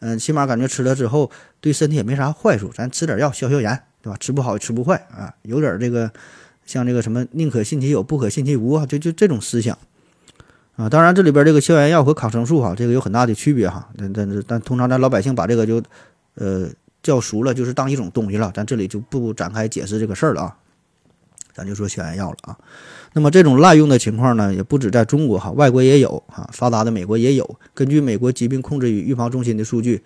[0.00, 3.80] 嗯，起码感觉吃了之后对身体也没啥坏处，咱吃点药消消炎。
[4.02, 4.18] 对吧？
[4.20, 6.12] 吃不好也吃不坏啊，有点这个，
[6.66, 9.78] 像这个什么宁可信其有，不可信其无啊，就就这种思想
[10.76, 10.90] 啊。
[10.90, 13.88] 当然，这里边这个消炎药和抗生素哈，这个有很大的区别哈。
[13.96, 15.82] 但但但通常咱老百姓把这个就
[16.34, 16.68] 呃
[17.02, 18.52] 叫熟了，就是当一种东西了。
[18.54, 20.56] 咱这里就不展开解释这个事儿了啊。
[21.54, 22.58] 咱就说消炎药了啊。
[23.12, 27.58] 那么这种滥用的情况呢，也不止在中国哈，外国也有啊，发达的美国也有。
[27.72, 30.02] 根据美国疾病控制与预防中心的数据，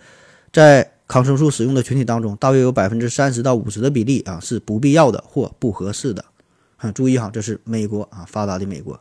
[0.52, 6.24] 在抗生素使用的群体当中，大约有百分之三十到五十的比例啊是不必要的或不合适的。
[6.76, 9.00] 啊，注意哈，这是美国啊，发达的美国。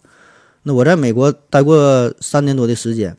[0.63, 3.15] 那我在美国待过三年多的时间，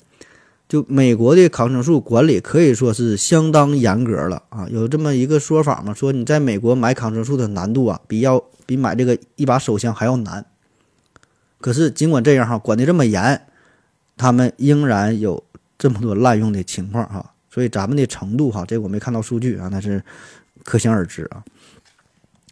[0.68, 4.68] 就美国的抗生素管理可以说是相当严格了啊。
[4.70, 10.44] 有这么一个说法嘛，说你在美国买抗生素的难度啊，比要比买这个一把手枪还要难。
[11.60, 13.40] 可是尽管这样哈，管的这么严，
[14.16, 15.42] 他们仍然有
[15.78, 17.32] 这么多滥用的情况哈。
[17.50, 20.04] 所以咱们的程度哈，这我没看到数据啊，那是
[20.64, 21.42] 可想而知啊。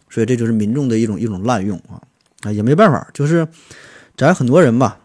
[0.09, 2.01] 所以这就是民众的一种一种滥用啊
[2.43, 3.47] 啊，也没办法，就是
[4.17, 4.99] 咱很多人吧，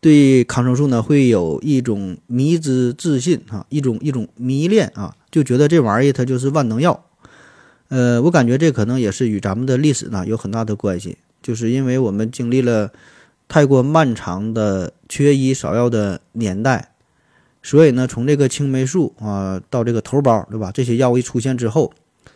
[0.00, 7.04] 对抗生素呢会有一种迷之自信啊，一种一种迷恋啊，就觉得这玩意儿它就是万能药。
[7.88, 12.92] 呃，我感觉这可能也是与咱们的历史呢有很大的关系，就是因为我们经历了
[13.48, 16.92] 太过漫长的缺医少药的年代。
[17.62, 20.70] 所以呢，从这个青霉素啊到这个头孢，对吧？
[20.72, 21.92] 这些药物一出现之后，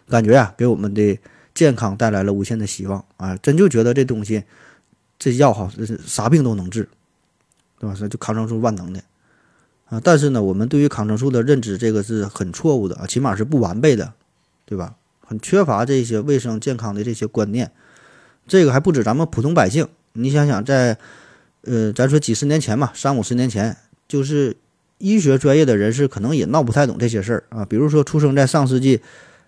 [0.06, 1.18] 感觉啊给我们的
[1.54, 3.34] 健康带来了无限的希望啊！
[3.38, 4.42] 真就觉得这东西，
[5.18, 6.86] 这药哈是啥病都能治，
[7.78, 7.94] 对吧？
[7.94, 9.00] 所以就抗生素万能的
[9.86, 10.00] 啊！
[10.02, 14.12] 但是呢，我们对于抗生素的认知这个是很错误的啊，起码是不完备的，
[14.64, 14.94] 对吧？
[15.20, 17.70] 很缺乏这些卫生健康的这些观念。
[18.46, 20.98] 这个还不止咱们普通百姓，你想想，在
[21.62, 23.76] 呃，咱说几十年前嘛，三五十年前
[24.08, 24.56] 就是。
[24.98, 29.02] 医学专业的人士可能也闹不太懂这些事儿啊，比如说出生在上世纪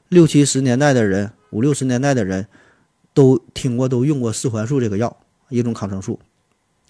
[0.08, 2.46] 六七十年代的人，五六十年代的人，
[3.14, 5.16] 都听过、都用过四环素这个药，
[5.48, 6.18] 一种抗生素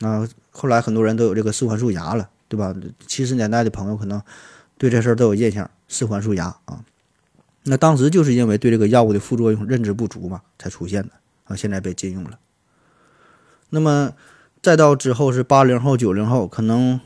[0.00, 0.28] 啊。
[0.50, 2.74] 后来很多人都有这个四环素牙了，对吧？
[3.06, 4.20] 七十年代的朋友可能
[4.78, 6.84] 对这事儿都有印象，四环素牙啊。
[7.64, 11.10] 那当时就是因为对这个药物的副作用认知不足嘛，才出现的
[11.44, 11.56] 啊。
[11.56, 12.38] 现在被禁用了。
[13.70, 14.12] 那么
[14.62, 17.00] 再到之后是八零后、九零后，可能。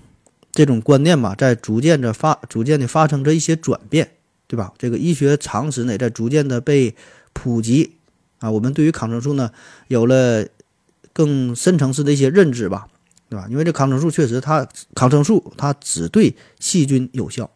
[0.52, 4.16] 这种观念吧，在逐渐的发，逐渐的发生着一些转变，
[4.48, 4.74] 对吧？
[4.76, 6.96] 这个医学常识呢，在逐渐的被
[7.32, 7.98] 普及
[8.40, 8.50] 啊。
[8.50, 9.52] 我们对于抗生素呢，
[9.86, 10.44] 有了
[11.12, 12.88] 更深层次的一些认知吧，
[13.28, 13.46] 对吧？
[13.50, 17.50] 因为这抗生素确实，它抗生素它只对细菌有效，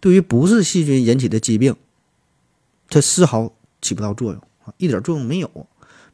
[0.00, 1.76] 对于不是细菌引起的疾病，
[2.88, 5.50] 它丝毫起不到作用啊，一点作用没有。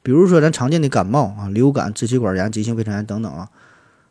[0.03, 3.51] 比如说咱常见的感冒啊、流感、支气管炎、急性胃肠炎等等啊。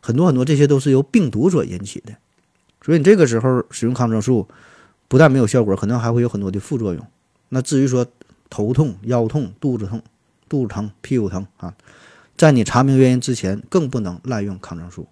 [0.02, 2.14] 很多很多，这些都是由病毒所引起的，
[2.84, 4.48] 所以你这个时候使用抗生素，
[5.08, 7.04] 不但没有效果，可能还会有很多的副作用。
[7.50, 8.06] 那至于说
[8.50, 10.04] 头痛、腰痛、肚子痛、
[10.48, 11.74] 肚子疼、屁股疼啊，
[12.38, 15.08] 在你查明原因之前，更不能滥用抗生素，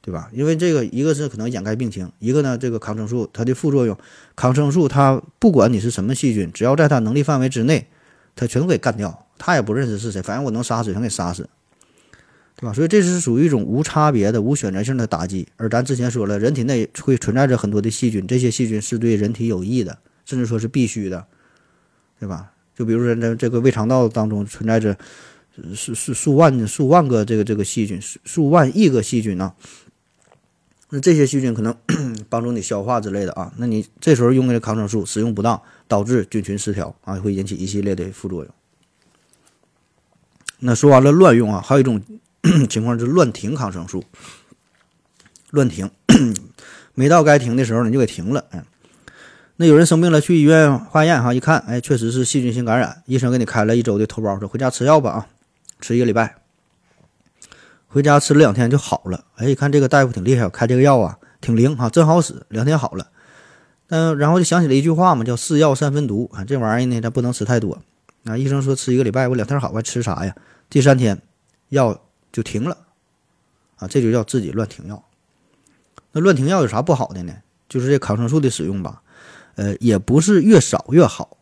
[0.00, 0.28] 对吧？
[0.32, 3.96] 因为这个一个是可能掩盖病情，一个呢，这个抗生素它的副作用，
[4.34, 7.86] 抗生素它不管你是什么细菌，只要在它能力范围之内，
[8.34, 11.48] 它全都给干掉，它也不认识是谁，反正我能杀死，全给杀死。
[12.54, 12.72] 对吧？
[12.72, 15.48] 所以这是属于一种无差别的、无选择性的打击。
[15.56, 21.26] 而咱之前说了，人体内会存在着很多的细菌，这些细菌是对人体有益的，甚至说是必须的，
[22.20, 22.52] 对吧？
[22.76, 24.96] 就比如说在这个胃肠道当中存在着
[25.74, 29.52] 数数数万数万个这个这个细菌，数数万亿个细菌呢。
[30.90, 31.74] 那这些细菌可能
[32.28, 33.52] 帮助你消化之类的啊。
[33.56, 38.54] 那你这时候用的抗生素使用不当，导致菌群失调啊，会引起一系列的副作用。
[40.60, 42.02] 那说完了乱用啊，还有一种。
[42.68, 44.02] 情况是乱停抗生素，
[45.50, 45.88] 乱停，
[46.92, 48.44] 没到该停的时候你就给停了。
[48.50, 48.64] 嗯，
[49.58, 55.28] 那有人生病了，去医院化验哈，一看，哎，确实是细菌性感染，医生给你开了一周的头孢，说回家吃药吧啊，
[55.82, 56.36] 吃一个礼拜，
[57.88, 59.26] 回家吃了两天就好了。
[59.36, 63.08] 哎，一看这个大夫挺厉害，开这个药啊挺灵哈，真好使，两天好了。
[63.88, 67.82] 嗯，然后就想起了一句话嘛，叫“是药三分毒”啊，这玩意儿呢咱不能吃太多。
[68.24, 70.34] 啊，医生说吃一个礼拜，我两天好，我还吃啥呀？
[70.70, 71.20] 第三天
[71.68, 72.00] 药。
[72.32, 72.78] 就停了，
[73.76, 75.04] 啊，这就叫自己乱停药。
[76.12, 77.34] 那乱停药有啥不好的呢？
[77.68, 79.02] 就是这抗生素的使用吧，
[79.56, 81.36] 呃，也不是越少越好。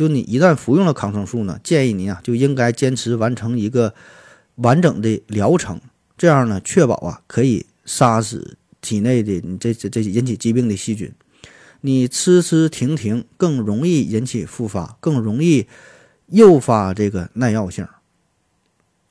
[0.00, 3.92] 就你一旦服用了抗生素呢，建议您啊就应该坚持完成一个
[4.54, 5.78] 完整的疗程，
[6.16, 11.12] 这样呢确保啊可以杀死体内的你这这这引起疾病的细菌。
[11.82, 15.66] 你吃吃停停，更容易引起复发，更容易
[16.28, 17.86] 诱发这个耐药性。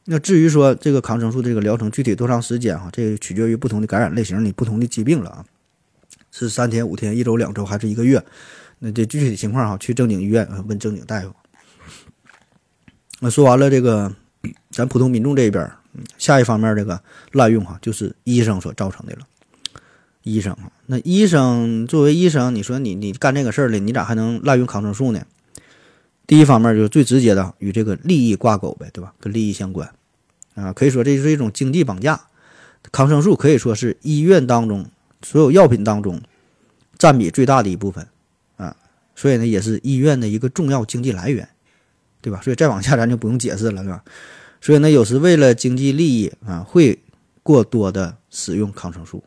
[0.05, 5.45] 那至于说这个抗生素这个疗程具体多长时间哈，这个取决于不同的感染类型，你不同的疾病了啊，
[6.31, 8.25] 是三天、五天、一周、两周还是一个月？
[8.79, 11.33] 那这具体情况哈，去正经医院问正经大夫。
[13.19, 14.15] 那说完了这个，
[14.71, 15.69] 咱普通民众这边，
[16.17, 17.01] 下一方面这个
[17.33, 19.27] 滥用哈，就是医生所造成的了。
[20.23, 25.21] 医生啊，那医生作为医生，你说你你干这个事儿了，你咋还能滥用抗生素呢？
[26.27, 29.13] 第一方面就是最直接的与这个利益挂钩呗，对吧？
[29.19, 29.89] 跟利益相关
[30.55, 32.21] 啊，可以说这就是一种经济绑架。
[32.91, 34.85] 抗生素可以说是医院当中
[35.21, 36.21] 所有药品当中
[36.97, 38.07] 占比最大的一部分，
[39.19, 41.45] 所以呢也是医院的一个重要经济来源，
[42.21, 42.39] 对吧？
[42.41, 44.01] 所以再往下咱就不用解释了，对吧？
[44.61, 46.97] 所以呢，有时为了经济利益啊，会
[47.43, 49.21] 过多的使用抗生素。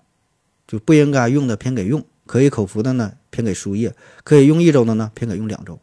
[0.66, 5.78] 就不应该用的偏给用，可以口服的呢偏给输液，可以用一周的呢偏给用两周，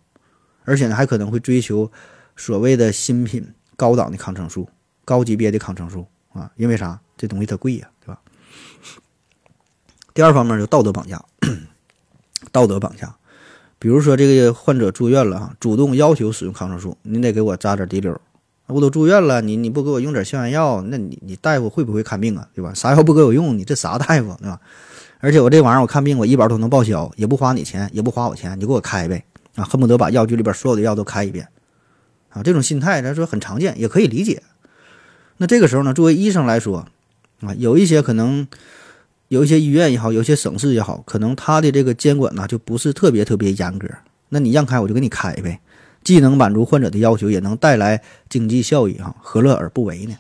[0.64, 1.92] 而且呢还可能会追求
[2.36, 4.68] 所谓的新品、高档的抗生素、
[5.06, 7.00] 高级别的抗生素啊，因为啥？
[7.16, 8.20] 这东西它贵呀，对吧？
[10.16, 11.24] 第二方面就道德绑架，
[12.52, 13.16] 道德绑架，
[13.80, 18.20] 比如说这个患者住院了哈，主动要求使用抗生素，你得给我扎点滴溜，
[18.68, 22.46] 我都住院了，你你不给我用点消炎药，那你你大夫会不会看病啊？
[22.54, 22.74] 对吧？
[22.74, 24.60] 啥药不给我用，你这啥大夫对吧？
[25.22, 29.24] 而且我这玩意儿我看病我医保都能报销，也不花你钱，也不花我钱，你给我开呗
[29.56, 29.64] 啊！
[29.64, 31.48] 恨不得把药局里边所有的药都开一遍
[32.30, 32.44] 啊！
[32.44, 34.44] 这种心态咱说很常见，也可以理解。
[35.38, 36.86] 那这个时候呢，作为医生来说
[37.42, 38.48] 啊，有一些可能
[39.30, 43.88] 有一些医院也好，有些省市也好，可能他的这个监管呢就不是特别特别严格。
[44.28, 45.60] 那你让开我就给你开呗，
[46.04, 50.18] 既能满足患者的要求，也能带来经济效益哈，何乐而不为呢？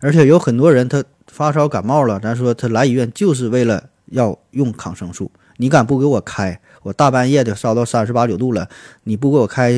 [0.00, 3.90] 而且有很多人他发烧感冒了，咱说他来医院就是为了。
[4.08, 6.60] 要用抗生素，你敢不给我开？
[6.82, 8.68] 我大半夜的烧到三十八九度了，
[9.04, 9.72] 你不给我开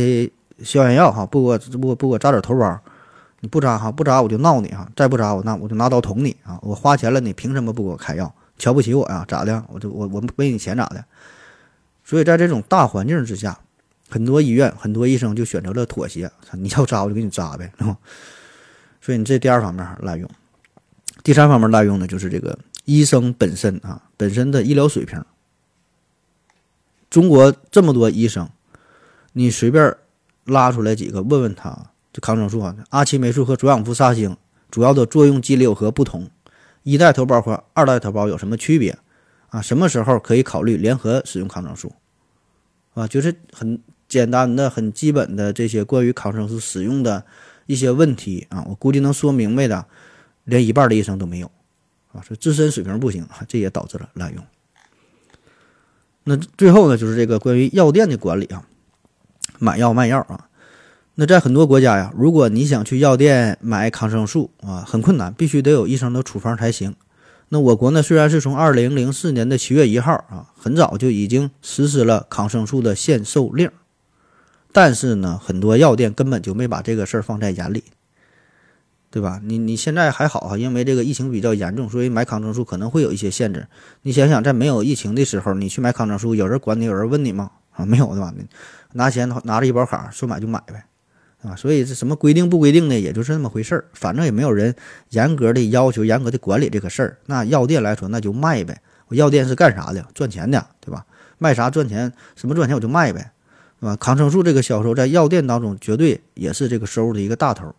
[0.65, 1.25] 消炎药哈？
[1.25, 2.77] 不给我不不给我扎点头孢，
[3.47, 3.91] 不扎哈？
[3.91, 4.89] 不扎我就闹你哈！
[4.97, 6.59] 再不扎我那我就拿刀捅你啊！
[6.63, 8.35] 我花钱了，你凭什么不给我开药？
[8.59, 9.25] 瞧不起我呀？
[9.29, 9.65] 咋的？
[9.69, 11.05] 我就我我没你钱咋的？
[12.05, 13.59] 所以在这种大环境之下，
[14.09, 17.97] 很多医院很多医生就选择了妥协，你要扎我就给你扎呗，是吧？
[19.01, 20.29] 所以你这第二方面滥用，
[21.23, 22.59] 第三方面滥用的就是这个。
[22.85, 25.21] 医生本身啊，本身的医疗水平，
[27.11, 28.49] 中国这么多医生，
[29.33, 29.97] 你随便
[30.45, 34.37] 拉出来几个问问他，抗生素啊，阿奇霉素和左氧氟沙星
[34.71, 36.29] 主要的作用机理有何不同？
[36.83, 38.97] 一代头孢和二代头孢有什么区别？
[39.49, 41.93] 啊，什么时候可以考虑联合使用抗生素？
[42.95, 47.25] 啊，就是很简单的、很基本的这些关于抗生素使用的
[47.67, 49.87] 一些问题啊，我估计能说明白的，
[50.45, 51.51] 连一半的医生都没有。
[52.13, 54.45] 啊，说自身水平不行啊，这也导致了滥用。
[56.25, 58.67] 那最后呢，就是这个关于药店的管理啊，
[59.59, 60.46] 买药卖药啊。
[61.19, 66.95] 那在很多国家呀，如果你想去药店买抗生素啊，很困难，必须得有医生的处方才行。
[67.49, 73.71] 那我国呢，虽然是从二零零四年的七月一号啊，很早就已经实施了抗生素的限售令，
[74.73, 77.85] 但是呢，很多药店根本就没把这个事儿放在眼里。
[79.09, 79.41] 对吧？
[79.43, 83.67] 你你现在还好哈，因为这个疫情比较严重，所以买抗生素可能会有一些限制。
[84.03, 87.53] 你想想，在没有疫情的时候，你去买抗生素，有人管你，有人问你吗？
[87.71, 88.35] 啊，没有对吧？
[88.93, 90.85] 拿钱拿着医保卡，说买就买呗，
[91.47, 91.55] 啊？
[91.57, 93.85] 所以这什么规定不规定的，也就是那么回事儿。
[93.93, 94.75] 反正也没有人
[95.11, 97.19] 严格的要求、严格的管理这个事儿。
[97.27, 98.81] 那药店来说，那就卖呗。
[99.09, 100.07] 我药店是干啥的？
[100.15, 101.07] 赚钱的，对吧？
[101.39, 102.13] 卖啥赚钱？
[102.35, 103.31] 什么赚钱我就卖呗，
[103.81, 103.95] 对吧？
[103.97, 107.75] 抗生素这个销售在药店当中，绝对也是这个收入的一个大头。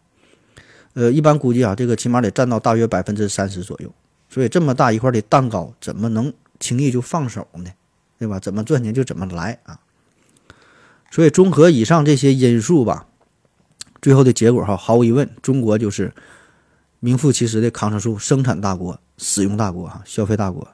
[0.93, 3.93] 呃，一般估计啊，这个起码得占到大约百分之三十左右，
[4.29, 7.69] 所以这么大一块的蛋糕，怎么能轻易就放手呢？
[8.17, 8.39] 对吧？
[8.39, 9.79] 怎么赚钱就怎么来啊？
[11.11, 13.05] 所以综合以上这些因素吧，
[14.01, 16.13] 最后的结果哈，毫无疑问，中国就是
[16.99, 20.67] 名副其实的抗生素生产大国、使用大国哈、消费大国。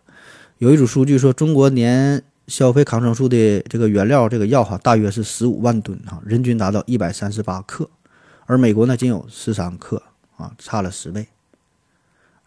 [0.57, 7.89] 有一组数据说，中国年消费抗生素的这个原料这个药哈，大约是十五万吨哈，人均达到一百三十八克，
[8.45, 10.01] 而美国呢仅有十三克。
[10.35, 11.27] 啊，差了十倍，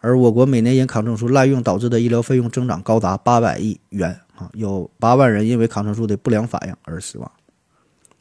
[0.01, 7.31] 而我国每年因抗生素滥用导致的医疗费用增长高达八百亿元啊，有八万人因为抗生素的不良反应而死亡，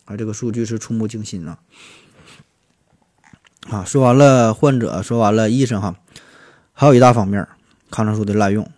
[0.06, 1.58] 啊，这个数据是触目惊心啊！
[3.70, 5.96] 啊，说完了患者，说完了医生哈，
[6.74, 7.48] 还有一大方面，
[7.90, 8.70] 抗生素的滥用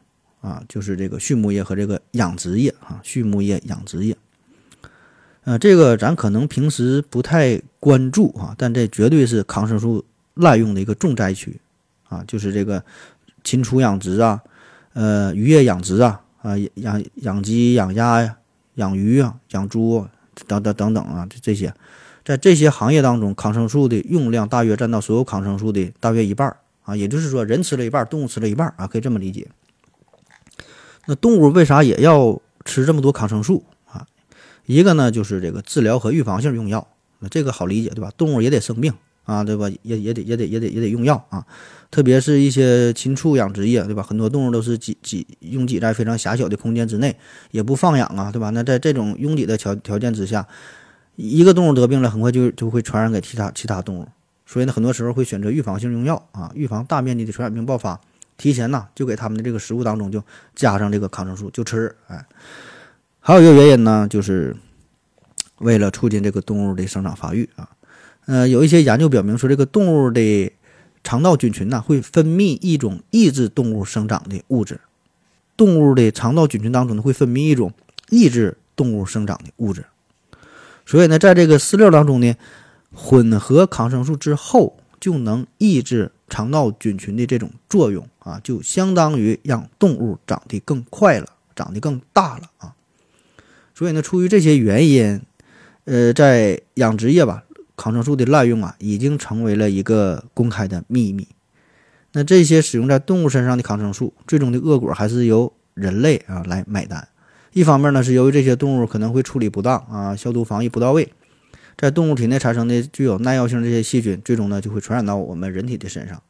[0.41, 4.15] 啊，就是这个畜牧业和这个养殖业啊，畜牧业、养殖业。
[5.43, 11.59] 呃，这个咱可能平时不太关注啊，但这绝对是抗生素滥用的一个重灾区
[12.07, 12.83] 啊，就是这个
[13.43, 14.41] 禽畜养殖啊，
[14.93, 18.37] 呃，渔业养殖啊，啊，养养鸡、养鸭呀、
[18.75, 20.05] 养鱼啊、养猪
[20.47, 21.73] 等等等等啊，这这些，
[22.27, 29.47] 在这些行业当中，抗生素的用量大约占到所有抗生素的大约一半儿啊，也就是说，人吃了一半，动物吃了一半啊，可以这么理解。
[31.05, 34.05] 那动物为啥也要吃这么多抗生素啊？
[34.65, 36.85] 一个呢，就是这个治疗和预防性用药，
[37.19, 38.11] 那这个好理解，对吧？
[38.17, 39.69] 动物也得生病啊，对吧？
[39.83, 41.45] 也也得也得也得也得用药啊，
[41.89, 44.03] 特别是一些禽畜养殖业，对吧？
[44.03, 47.15] 很多动物都是挤挤拥挤在非常狭小的空间之内，
[47.51, 48.49] 也不放养啊，对吧？
[48.49, 50.45] 那在这种拥挤的条条件之下，
[51.17, 54.07] 一个动物得病了，很快就就会传染给其他其他动物，
[54.45, 57.99] 所以呢，很多时候会选择预防性用药啊，预防大面积的传染病爆发，
[58.37, 60.23] 提前呢就给他们的这个食物当中就
[60.55, 62.23] 加上这个抗生素就吃，哎。
[63.19, 64.55] 还有一个原因呢，就是
[65.57, 67.67] 为了促进这个动物的生长发育啊。
[68.27, 70.53] 呃，有一些研究表明说，这个动物的
[71.03, 74.79] 肠道菌群呢会分泌一种抑制动物生长的物质。
[75.57, 77.73] 动物的肠道菌群当中呢会分泌一种
[78.09, 79.83] 抑制动物生长的物质。
[80.87, 82.33] 所以呢，在这个饲料当中呢，
[82.93, 92.73] 混合抗生素之后，就能抑制肠道菌群的这种作用啊，就相当于让动物长得更快了，长得更大了啊。
[93.75, 95.21] 所以呢，出于这些原因，
[95.83, 97.43] 呃，在养殖业吧，
[97.75, 101.27] 抗生素的滥用啊，已经成为了一个公开的秘密。
[102.13, 107.05] 那这些使用在动物身上的抗生素，最终的恶果还是由人类啊来买单。
[107.57, 111.11] 一方面呢，是由于这些动物可能会处理不当啊，消毒防疫不到位，
[111.75, 116.21] 在动物体内产生的具有耐药性这些细菌，最终呢就会传染到我们人体的身上。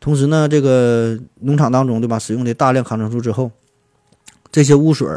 [0.00, 3.52] 同时呢，这个农场当中，对吧，使用的大量抗生素之后，
[4.50, 5.08] 这些污水。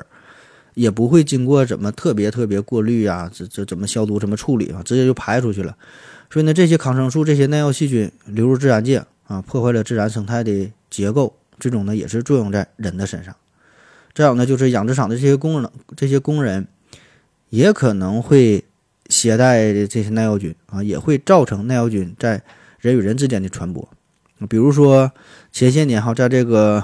[0.75, 5.75] 也不会经过怎么特别特别过滤呀，这这怎么消毒怎么处理啊，直接就排出去了。
[6.29, 13.35] 所以呢，这些抗生素、这些耐药细菌流入自然界啊，破坏了自然生态的结构，最终呢也是作用在人的身上。
[14.13, 16.67] 再有呢，就是养殖场的这些工人，这些工人
[17.49, 18.63] 也可能会
[19.09, 22.41] 携带这些耐药菌啊，也会造成耐药菌在
[22.79, 23.87] 人与人之间的传播。
[24.47, 25.11] 比如说
[25.51, 26.83] 前些年哈，在这个。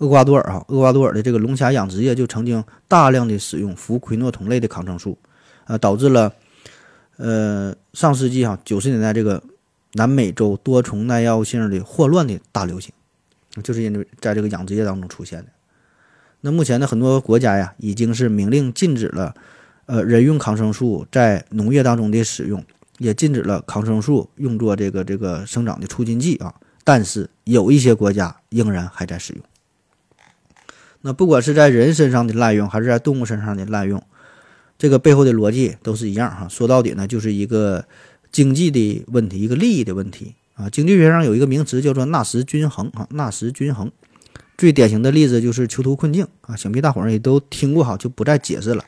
[0.00, 5.18] 厄瓜多尔哈，厄瓜多尔的这个龙虾养殖业就曾经大量的使用氟喹诺酮类的抗生素，
[5.66, 6.32] 呃，导致了，
[7.18, 9.42] 呃，上世纪哈九十年代这个
[9.92, 12.90] 南美洲多重耐药性的霍乱的大流行，
[13.62, 15.48] 就是因为在这个养殖业当中出现的。
[16.42, 19.34] 那目前呢，很多国家呀已经是明令禁止了，
[19.86, 22.64] 呃，人用抗生素在农业当中的使用，
[22.98, 26.54] 也禁止了抗生素用作这个这个生长的促进剂啊。
[26.82, 29.42] 但是有一些国家仍然还在使用。
[31.02, 34.02] 那不管是在人身上的滥用，还是在动物身上的滥用，
[34.78, 36.48] 这个背后的逻辑都是一样哈。
[36.48, 37.84] 说到底呢，就是一个
[38.32, 40.70] 经济的问题，一个利益的问题啊。
[40.70, 43.92] 经济学上有一个名词叫做纳什均衡啊，纳什均衡。
[44.60, 48.84] 最典型的例子就是囚徒困境啊，想必大伙儿也都听过哈，就不再解释了。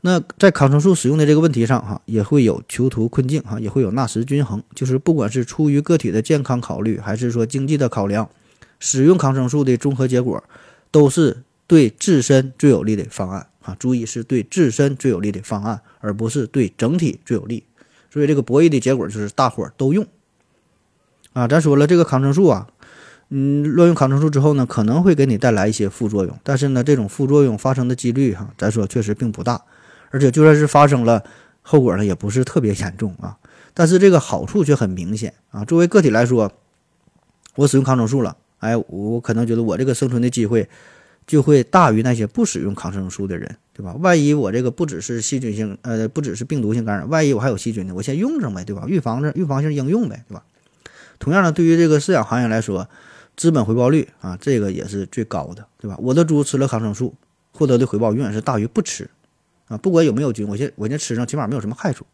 [0.00, 8.28] 那在抗生素使用的这个问题上哈，也会有囚徒困境哈，也会有纳什均衡，就是不管是出于个体的健康考虑，还是说经济的考量，
[8.80, 10.42] 使用抗生素的综合结果。
[10.92, 13.76] 都是对自身最有利的方案啊！
[13.78, 17.62] 注意是对自身最有利的方案，而不是对整体最有利。
[18.12, 20.04] 所以这个博弈的结果就是大伙儿都用
[21.32, 21.46] 啊！
[21.46, 22.66] 咱说了，这个抗生素啊，
[23.30, 29.62] 嗯，乱用抗生素之后呢，可能会给你带来一些副作用，但是呢，这种副作用发生的几率哈，咱说确实并不大，
[30.10, 31.22] 而且就算是发生了，
[31.62, 33.36] 后果呢也不是特别严重啊。
[33.72, 35.64] 但是这个好处却很明显啊！
[35.64, 36.52] 作为个体来说，
[37.54, 38.36] 我使用抗生素了。
[38.58, 40.68] 哎，我可能觉得我这个生存的机会
[41.24, 43.94] 就会大于那些不使用抗生素的人，对吧？
[44.00, 48.84] 万一我这个不只是细菌性，呃，不只是病毒性感染，万一我还有细菌呢，我先用上呗，对吧？
[48.88, 50.42] 预防着，预防性应用呗，对吧？
[51.20, 52.88] 同样的，对于这个饲养行业来说，
[53.40, 55.96] 资本回报率啊，这个也是最高的，对吧？
[55.98, 57.14] 我的猪吃了抗生素，
[57.54, 59.08] 获得的回报永远是大于不吃
[59.66, 62.04] 啊，不管有没有菌，我先我先吃上，起码没有什么害处。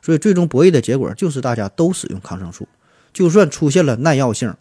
[0.00, 2.68] 所以，最终博弈的结果就是大家都使用抗生素，
[3.12, 4.54] 就算出现了耐药性。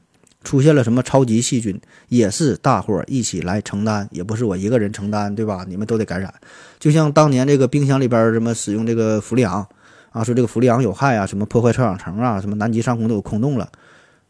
[0.43, 5.64] 出现了什么超级细菌，也是大伙儿一起来承担，也不是我一个人承担，对吧？
[5.68, 6.34] 你们都得感染。
[6.80, 9.68] 就像当年这个冰箱里边什么使用这个氟利昂
[10.12, 13.70] 啊，说这个氟利昂有害啊，什么破坏臭氧层啊，什么南极上空都有空洞了，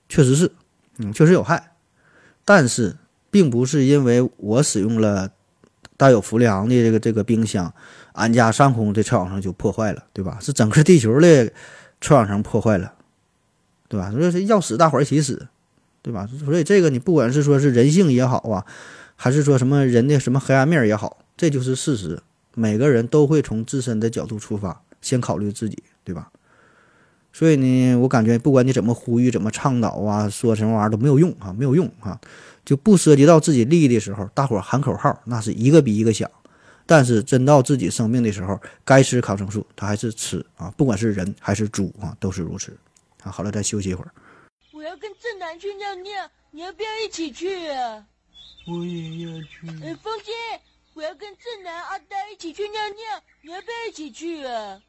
[0.10, 0.52] 确实是，
[0.98, 1.69] 嗯，确实有害。
[2.50, 2.96] 但是
[3.30, 5.30] 并不是因为我使用了
[5.96, 7.72] 带有氟利昂的这个这个冰箱，
[8.14, 10.40] 俺家上空的臭氧层就破坏了，对吧？
[10.42, 11.54] 是整个地球的
[12.02, 12.96] 臭氧层破坏了，
[13.88, 14.12] 对吧？
[14.12, 15.48] 说是要死，大伙一起死。
[16.02, 16.28] 对吧？
[16.44, 18.66] 所以这个你不管是说是人性也好啊，
[19.16, 22.20] 还是说什么人的什么黑暗面也好，这就是事实。
[22.56, 26.32] 每个人都会从自身的角度出发，先考虑自己，对吧？
[27.32, 32.20] 所以呢，我感觉不管你怎么呼吁、怎么倡导啊，说什么玩意儿都没有用啊，没有用啊，
[32.66, 36.30] 就不涉及到自己利益的时候，大伙儿喊口号那是一个比一个响。
[36.86, 42.76] 但是真到自己生病的时候，该吃抗生素他还是吃啊，不管是人还是猪啊，都是如此
[43.24, 43.30] 啊。
[43.32, 44.12] 好了，再休息一会儿。
[44.74, 48.04] 我要跟正南去尿尿，你要不要一起去啊？
[48.68, 49.68] 我也要去。
[49.84, 50.34] 呃，风心，
[50.96, 54.80] 我要跟正南、阿呆一起去尿尿，你要不要一起去啊？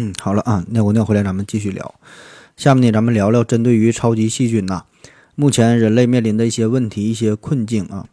[0.00, 1.92] 嗯，好了啊，尿过尿回来，咱们继续聊。
[2.56, 4.84] 下面呢，咱们聊聊针对于超级细菌呐，
[5.34, 8.06] 目前人类面临的一些问题、一些困境啊。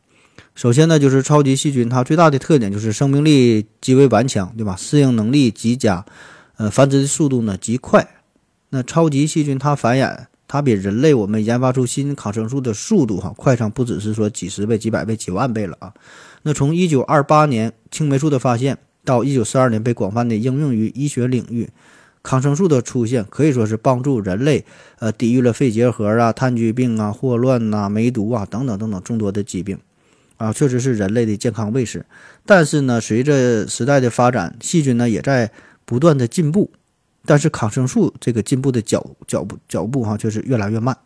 [0.56, 4.76] 首先呢，就是超级细菌它最大的特点就是生命力极为顽强，对吧？
[4.76, 6.04] 适应能力极佳，
[6.58, 8.08] 呃，繁殖的速度呢极快。
[8.70, 15.94] 那超级细菌它繁衍，它比人类我们研发出新抗生素的速度哈快上不只是说几十倍、几百倍、几万倍了啊。
[16.42, 21.70] 那从一九二八年青霉素的发现到一九四二年被广泛的应用于医学领域，
[22.24, 24.66] 抗生素的出现可以说是帮助人类
[25.00, 29.78] 呃抵御了肺结核啊、炭疽病啊、霍乱呐、梅毒啊等等等等众多的疾病。
[30.38, 32.06] 啊，确实是人类的健康卫士。
[32.46, 35.50] 但是呢，随着时代的发展，细菌呢也在
[35.86, 36.72] 不断的进步，
[37.26, 40.98] 但是抗生素这个进步的脚脚步脚步哈，却是越来越慢。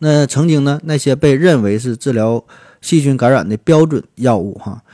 [0.00, 2.44] 那曾经呢，那些被认为是治疗
[2.82, 4.84] 细菌感染的标准药物哈，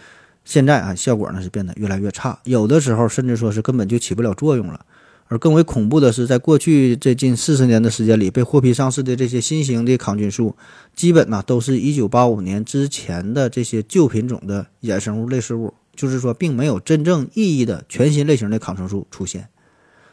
[0.44, 4.84] 现在啊效果呢是变得越来越差，有的时候甚至说是根本就起不了作用了。
[5.28, 10.54] 而更为恐怖的是，在过去这近四十年的时间里，被获批上市的这些新型的抗菌素，
[10.94, 19.48] 基本呢都是一九八五年之前的这些旧品种的衍生物类似物，就是说，并没有真正意义的全新类型的抗生素出现。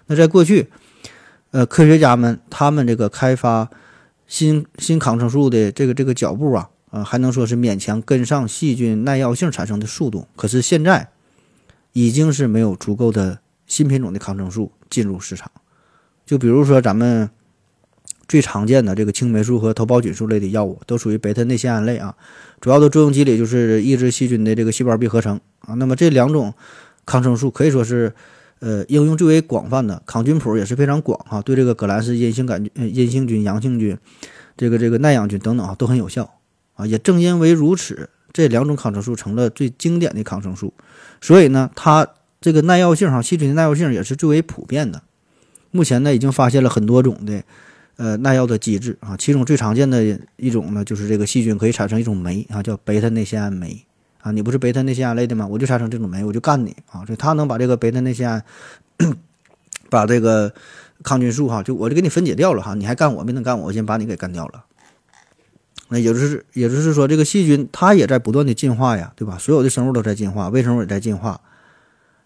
[0.08, 0.70] 那在过去，
[1.52, 3.70] 呃，科学家们他们这个开发
[4.28, 10.28] 新新抗生素的这个这个脚步啊，啊，还能说是勉强跟上细菌耐药性产生的速度。
[10.36, 11.10] 可是现在，
[11.94, 14.72] 已经是没有足够的新品种的抗生素。
[14.92, 15.50] 进入市场，
[16.26, 17.30] 就比如说咱们
[18.28, 22.14] 最常见的这个青霉素和头孢菌素类的药物，都属于贝塔内酰胺类啊。
[22.60, 25.76] 主要的作用机理就是抑制细菌的这个细胞壁合成啊。
[25.76, 26.54] 那么这两种
[27.06, 28.14] 抗生素可以说是
[28.60, 31.42] 呃应用最为广泛的，抗菌谱也是非常广哈。
[31.42, 33.98] 对这个革兰氏阴性杆菌、阴性菌、阳性菌，
[34.58, 36.30] 这个这个耐氧菌等等啊都很有效
[36.86, 40.74] 也正因为如此，这两种抗生素成了最经典的抗生素。
[41.20, 42.08] 所以呢，它。
[42.44, 45.04] 这个耐药性哈，细菌的耐药性也是最为普遍的。
[45.70, 47.44] 目前呢，已经发现了很多种的
[47.98, 53.86] 呃耐药的机制啊，其中最常见的一种呢，就是这个细菌可以产生一种酶啊，叫贝塔内酰胺酶
[54.22, 54.32] 啊。
[54.32, 55.46] 你不是贝塔内酰胺类的吗？
[55.46, 57.06] 我就产生这种酶，我就干你啊！
[57.06, 58.44] 所以它能把这个贝塔内酰胺
[59.92, 60.52] 把这个
[61.04, 64.66] 抗菌素哈，就我就给你分解掉了哈，你还干我没能干我，我先把你给干掉了。
[65.94, 69.38] 那也就是也就是说，这个细菌它也在不断的进化呀，对吧？
[69.38, 71.42] 所有的生物都在进化，微生物也在进化。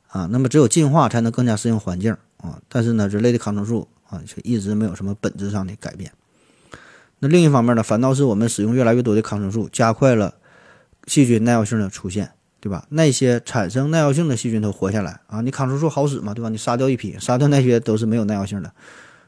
[0.08, 2.62] 啊，那么只有进化才能更加适应环境啊！
[2.70, 6.12] 但是呢，人类的抗生素啊，却一直没有什么本质上的改变。
[7.20, 10.36] 那另一方面呢，反倒是我们使用越来越多的抗生素，加快了
[11.08, 12.86] 细菌耐药性的出现，对吧？
[12.90, 15.42] 那些产生耐药性的细菌都活下来啊！
[15.42, 16.48] 你抗生素好使嘛，对吧？
[16.48, 18.72] 你杀掉一批，杀掉那些都是没有耐药性的。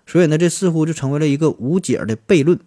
[0.05, 2.57] 所以呢，这似乎就成为了一个无解的悖论。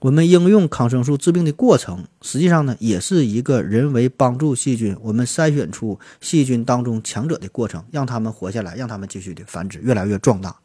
[0.00, 10.56] 我们应用抗生素治病的过程，实际上呢，也是一个人为帮助细菌，我们筛选出细菌当中强者的过程，让他们活下来，让他们继续的繁殖，越来越壮大。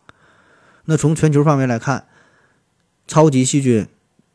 [0.85, 2.05] 那从全球范围来看，
[3.07, 3.85] 超级细菌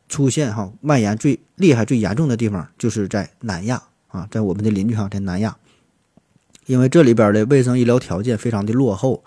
[0.07, 5.57] 出现哈蔓延最厉害、最严重的地方，就是在南亚啊，在我们的邻居哈，在南亚，
[6.67, 9.23] 因为这里边的卫生医疗条件非常的落后，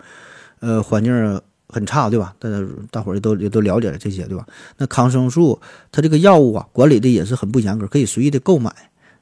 [0.61, 1.41] 呃，环境。
[1.67, 2.35] 很差，对吧？
[2.39, 4.45] 大家大伙儿也都也都了解了这些，对吧？
[4.77, 5.59] 那抗生素
[5.91, 8.73] 它这个药物啊，管理的也是很不严格，可以随意的购买。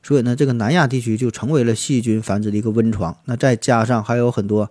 [0.02, 3.16] 所以呢，这个南亚地区就成为了细菌繁殖的一个温床。
[3.24, 4.70] 那再加上还有很多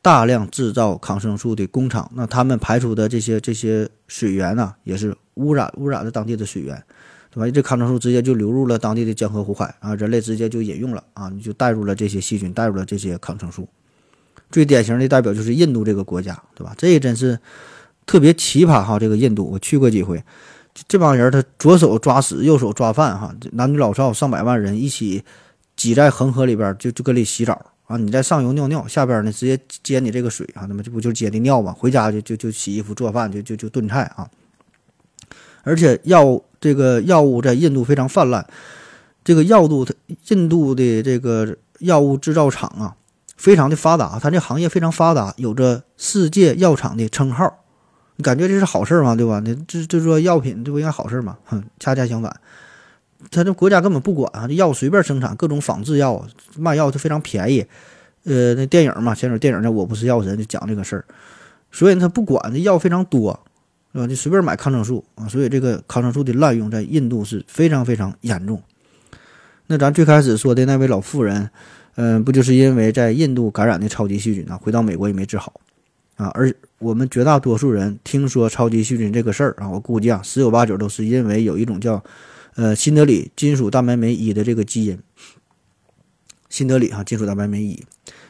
[0.00, 6.82] 大量制造抗生素的工厂，那他们排出的这些这些水源呢，也是污染污染了当地的水源，
[7.30, 7.50] 对吧？
[7.50, 13.68] 这抗生素直接就流入了当地的江河湖海啊，人类直接就饮用了啊，你就带入了这些细菌，带入了这些抗生素。
[14.50, 16.74] 最典型的代表就是印度这个国家，对吧？
[16.76, 17.38] 这也真是
[18.04, 18.98] 特别奇葩哈！
[18.98, 20.20] 这个印度我去过几回，
[20.88, 25.22] 这帮人他左手抓屎，右手抓饭哈，男女老少上百万人一起
[25.76, 27.96] 挤在恒河里边，就就搁里洗澡啊！
[27.96, 31.72] 你在上游尿尿，下边呢直接接你这个水啊，那么这不就接的尿吗？
[31.72, 34.28] 回家就就就洗衣服、做饭，就就就炖菜啊！
[35.62, 38.44] 而且药这个药物在印度非常泛滥，
[39.22, 39.86] 这个药度，
[40.28, 42.96] 印度的这个药物制造厂啊。
[43.40, 47.64] 非常的发达，它这行业非常发达，有着世界药厂的称号。
[48.16, 49.16] 你感觉这是好事吗？
[49.16, 49.40] 对吧？
[49.40, 51.38] 你这这说药品，这不应该好事吗？
[51.46, 52.30] 哼，恰恰相反，
[53.30, 56.22] 它这国家根本不管啊，这药随便生产，各种仿制药
[56.58, 57.64] 卖药就非常便宜。
[58.24, 61.04] 呃，那电影嘛，前阵电影叫《我不是药神》就讲这个事儿，
[61.72, 63.40] 所以他不管这药非常多，
[63.94, 64.04] 是吧？
[64.04, 68.62] 你随便买抗生素啊，所以这个抗生素的滥用在印度是非常非常严重。
[69.68, 71.48] 那咱最开始说的那位老妇人，
[72.02, 75.60] 嗯，不就是因为在印度感染的超级细菌呢，回到美国也没治好
[76.16, 76.28] 啊？
[76.28, 82.02] 而我们绝大多数人听说超级细菌这个事儿啊，我估计啊，十有八九都是因为有一种叫
[82.54, 84.98] 呃新德里金属蛋白酶一的这个基因。
[86.48, 87.84] 新德里哈金属蛋白酶一，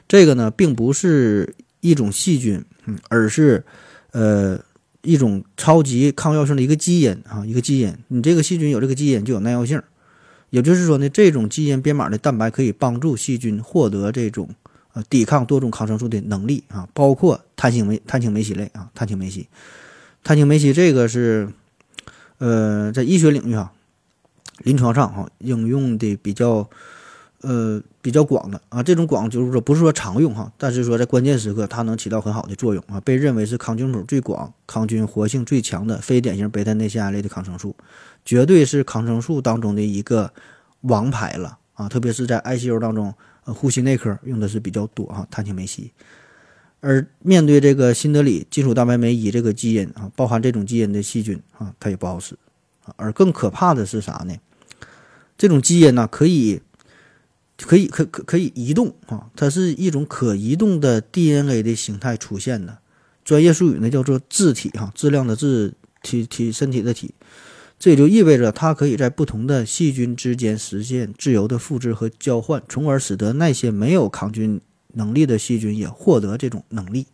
[0.09, 3.65] 这个呢并不是一种细菌，嗯，而是
[4.11, 4.59] 呃
[5.03, 7.95] 一种超级抗药性的一个基因啊，一个基因。
[8.09, 9.81] 你这个细菌有这个基因就有耐药性，
[10.51, 14.49] 也就是说呢，这种基因编码的蛋白可以帮助细菌获得这种
[14.93, 19.49] 呃抵抗多种抗生素的能力啊，包括碳氢酶碳氢酶烯类啊，碳氢酶烯，
[20.23, 21.49] 碳氢酶烯这个是
[22.39, 23.73] 呃在医学领域啊，
[24.59, 26.69] 临床上哈应用的比较。
[27.43, 37.77] 呃，比较广的啊，这种广就是说不是说常用哈，但是说在关键时刻它能起到很好的作用啊，被认为是抗菌谱最广、抗菌活性最强的非典型贝塔内酰胺类的抗生素，
[38.25, 40.33] 绝对是抗生素当中的一个
[40.81, 43.13] 王牌了啊，特别是在 ICU 当中，
[43.45, 45.93] 呃，呼吸内科用的是比较多哈，碳氢酶烯。
[46.81, 52.35] 而面对这个新德里金属蛋白酶一这个基因啊，包含这种基因的细菌啊，它也不好使。
[52.97, 54.35] 而更可怕的是啥呢？
[55.37, 56.63] 这种基因呢，可以。
[57.67, 62.79] 可以可可可以移动啊，它是一种可移动的 DNA 的形态出现的，
[63.25, 67.15] 专业术语呢叫做质体哈，质量的质体体身体的体，
[67.79, 74.61] 这也就意味着它可以在不同的细菌之间实现自由的复制和交换，从而使得那些没有抗菌
[74.95, 77.07] 能力的细菌也获得这种能力。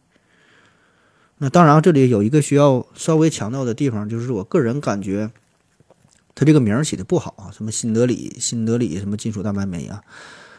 [1.38, 5.30] 那当然，这里有一个需要稍微强调的地方，就是我个人感觉。
[6.38, 10.02] 它这个名儿起的不好啊，什么新德里、新德里什么金属蛋白酶啊，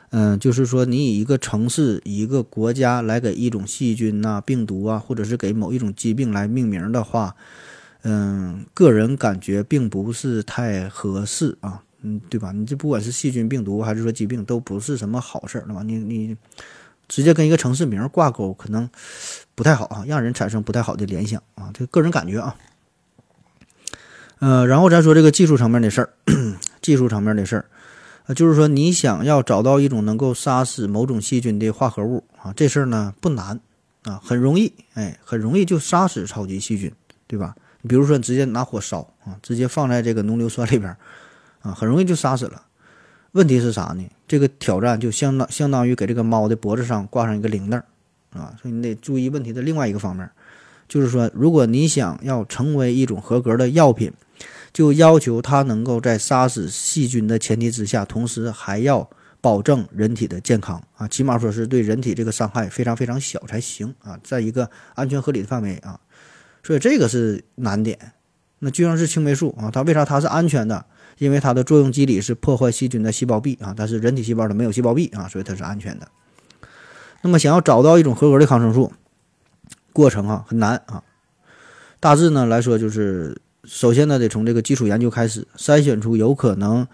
[0.10, 7.36] 嗯，就是说你以一个城市、一个国家来给一种细菌呐、病毒啊，或者是给某一种疾病来命名的话，
[8.02, 12.52] 嗯，个人感觉并不是太合适啊，嗯，对吧？
[12.52, 15.84] 你这不管是细菌、病毒还是说疾病，都不是什么好事儿，对吧？
[15.84, 16.36] 你你
[17.08, 18.90] 直接跟一个城市名挂钩，可能
[19.54, 22.56] 不太好啊，让人产生不太好的联想啊，这个人感觉啊。
[24.40, 26.10] 呃，然后咱说这个技术层面的事儿，
[26.80, 27.66] 技术层面的事儿，
[28.28, 33.60] 呃，就是说你想要找到一种能够杀死某种细菌的化合物啊，这事儿呢不难
[34.04, 36.92] 啊，很容易，哎，很容易就杀死超级细菌，
[37.26, 37.56] 对吧？
[37.88, 40.96] 比如说你直接拿火烧啊，直接放在这个浓硫酸里边
[41.64, 42.62] 啊，很容易就杀死了。
[43.32, 44.08] 问题是啥呢？
[44.28, 47.82] 这个挑战就相当相当于给这个猫的脖子上挂上一个铃铛
[48.34, 50.30] 啊，所以你得注意问题的另外一个方面，
[50.88, 54.14] 就是说如果你想要成为一种合格的药品。
[54.78, 59.10] 就要求它能够在杀死细菌的前提之下，同时还要
[59.42, 66.00] 保证人体的健康啊，起码说是对人体这个伤害非常非常小才行啊，在一个安全合理的范围啊，
[66.62, 67.98] 所以这个是难点。
[68.60, 70.86] 那就像是青霉素啊，它为啥它是安全的？
[71.18, 76.08] 因为它的作用机理是破坏细菌的细胞壁啊，但是人体细胞它没有细胞壁啊，所以它是安全的。
[77.24, 78.94] 那么想要找到一种合格的抗生素，
[79.92, 81.04] 过程啊很难啊，
[82.00, 83.42] 大致呢来说就是。
[83.68, 86.88] 首先呢，得从这个基础研究开始，筛选出有可能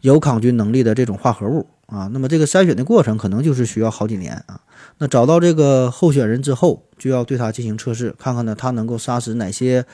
[0.00, 2.08] 有抗菌能力的这种化合物啊。
[2.12, 4.60] 那么这个筛选的过程可能就是需要好几年啊。
[4.98, 9.84] 那找到这个候选人之后，就要对它进行测试，看看呢它能够杀死哪些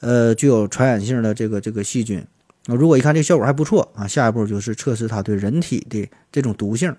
[0.00, 2.24] 呃具有传染性的这个这个细菌。
[2.66, 6.94] 那如果一看这效果还不错啊，下一步就是测试它对人体的这种毒性。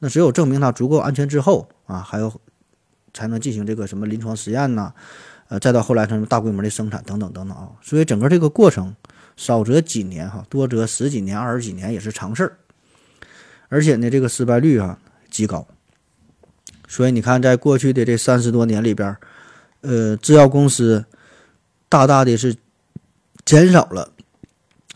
[0.00, 2.32] 那只有证明它足够安全之后啊，还有
[3.14, 4.92] 才能进行这个什么临床实验呢？
[5.50, 8.94] 呃，再到后来，成大规模的生产等等等等啊，所以整个这个过程
[9.36, 12.56] 少则几年哈，多则十几年、二十几年也是常事儿。
[13.68, 14.96] 而且呢，这个失败率啊
[15.28, 15.66] 极高。
[16.86, 19.16] 所以你看，在过去的这三十多年里边，
[19.80, 21.04] 呃，制药公司
[21.88, 22.54] 大大的是
[23.44, 24.12] 减少了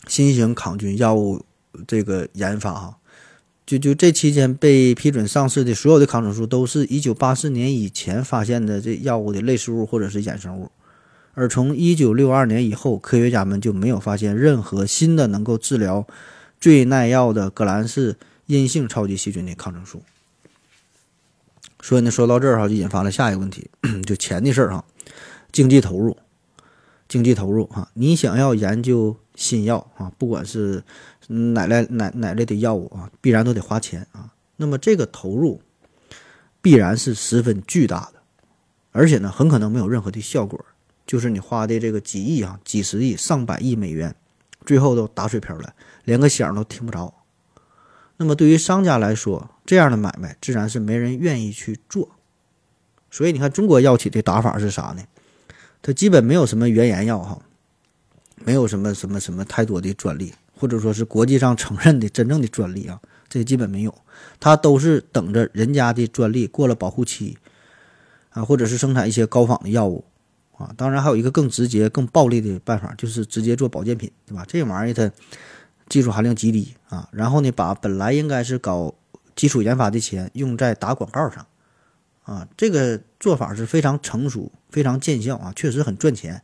[0.07, 1.45] 新型抗菌药物
[1.85, 2.97] 这个研发哈。
[3.65, 10.69] 就就这期间被批准上市的所有的抗生素，都是一九八四年以前发现的这药物的类似物或者是衍生物，
[11.33, 16.05] 而从一九六二年以后，科学家们就没有发现任何新的能够治疗
[16.59, 20.03] 最耐药的革兰氏阴性超级细菌的抗生素。
[21.81, 23.69] 所以呢，说到这儿哈，就引发了下一个问题，
[24.05, 24.85] 就钱的事儿哈，
[25.51, 26.15] 经济投入，
[27.07, 30.83] 经济投入哈，你想要研究新药啊，不管是。
[31.27, 34.31] 哪类哪哪类的药物啊，必然都得花钱啊。
[34.57, 35.59] 那么这个投入
[36.61, 38.21] 必然是十分巨大的，
[38.91, 40.63] 而且呢，很可能没有任何的效果。
[41.07, 44.15] 就是你花的这个几亿啊、几十亿、上百亿美元，
[44.67, 45.73] 最后都打水漂了，
[46.03, 47.11] 连个响都听不着。
[48.17, 52.11] 那么对于商家来说，这样的买卖自然是没人愿意去做。
[53.09, 55.03] 所以你看，中国药企的打法是啥呢？
[55.81, 57.41] 它基本没有什么原研药哈，
[58.43, 63.95] 没有什么什么什么太多的专利，或者说是国际上承认的真正的专利啊，这基本没有。
[64.39, 67.37] 它都是等着人家的专利过了保护期
[68.29, 70.03] 啊，或者是生产一些高仿的药物
[70.57, 70.73] 啊。
[70.75, 74.45] 当然还有一个更直接、更暴利的办法，就是直接做保健品，对吧？
[74.47, 75.11] 这玩意儿它
[75.87, 78.93] 技术含量极低啊，然后呢，把本来应该是搞
[79.35, 81.45] 基础研发的钱用在打广告上
[82.23, 86.41] 啊，这个做法是非常成熟、非常见效啊，确实很赚钱，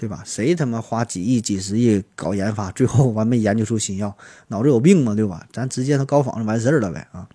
[0.00, 0.22] 对吧？
[0.24, 4.16] 谁他妈花几亿、几十亿搞研发，最后完没研究出新药，
[4.48, 5.14] 脑子有病吗？
[5.14, 5.46] 对吧？
[5.52, 7.28] 咱直接他高仿就完事儿了呗啊！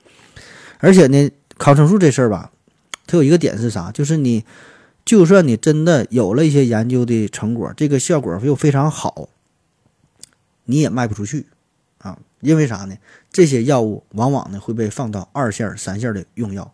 [0.80, 2.52] 而且呢，抗生素这事儿吧，
[3.06, 3.92] 它有一个点是啥？
[3.92, 4.44] 就是你
[5.06, 9.30] 就算你真的有了一些研究的成果，这个效果又非常好。
[10.64, 11.46] 你也卖不出去，
[12.00, 12.98] 啊，因为啥呢？
[13.32, 16.74] 这些药物往往呢会被放到二线、三线的用药，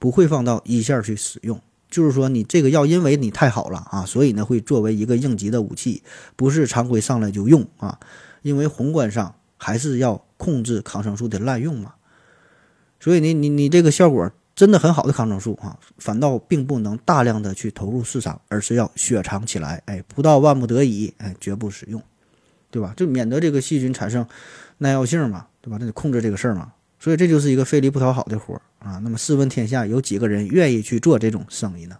[0.00, 1.60] 不会放到一线去使用。
[1.90, 6.02] 就是说，你这个药因为你太好了啊，所以呢会作为一个应急的武器，
[6.36, 7.98] 不是常规上来就用啊。
[8.42, 11.94] 因为宏观上还是要控制抗生素的滥用嘛。
[13.00, 22.02] 所以呢，你你这个效果真的很好的抗生素啊，反倒并不能大量的去投入市场，而是要雪藏起来，哎，不到万不得已，哎，绝不使用。
[22.70, 22.92] 对吧？
[22.98, 24.26] 就免得这个细菌产生
[24.76, 25.78] 耐药性嘛，对吧？
[25.80, 26.70] 那得控制这个事儿嘛。
[26.98, 29.00] 所以这就是一个费力不讨好的活儿啊。
[29.02, 31.96] 那么试问天下有几个人愿意去做这种生意呢？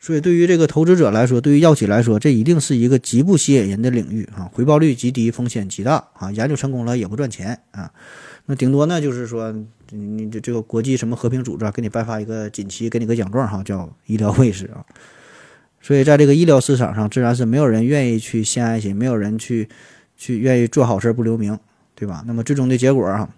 [0.00, 6.30] 所以对于这个投资者来说，对于药企来说，这一定是一个极不吸引人的领域啊，回报率极低，风险极大啊。
[6.30, 7.90] 研究成功了也不赚钱啊。
[8.46, 9.52] 那顶多呢就是说，
[9.90, 14.86] 你这这个国际什么和平组织啊给你颁发一个锦旗，给你个奖状哈，叫医疗卫士啊。
[15.80, 19.68] 所以，在这个医疗市场上，自然是没有人愿意去献爱心，没有人去
[20.16, 21.58] 去愿意做好事不留名，
[21.94, 22.22] 对吧？
[22.26, 23.28] 那么最终的结果啊，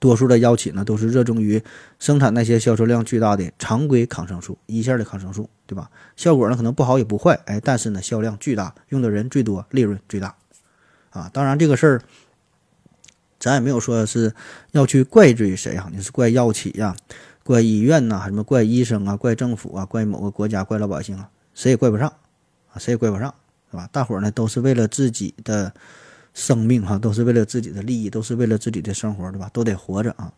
[0.00, 1.62] 多数的药企呢都是热衷于
[2.00, 5.88] 生产那些销售量巨大的常规抗生素、一线的抗生素，对吧？
[6.16, 10.34] 效果呢可能不好也不坏，哎，但是呢销量巨大，用的人最多，利润最大，
[11.10, 12.02] 啊，当然这个事儿，
[13.38, 14.34] 咱也没有说是
[14.72, 16.96] 要去怪罪谁啊，你是怪药企呀？
[17.44, 22.08] 怪医院呐，什么怪医生啊，怪政府啊，怪某个国家，怪老百姓啊，谁也怪不上
[22.72, 23.34] 啊，谁也怪不上，
[23.70, 23.88] 是吧？
[23.92, 25.74] 大伙呢都是为了自己的
[26.34, 29.50] 生命哈，都是为了自己的利益，都是为了自己的生活，对吧？
[29.52, 30.32] 都得活着啊。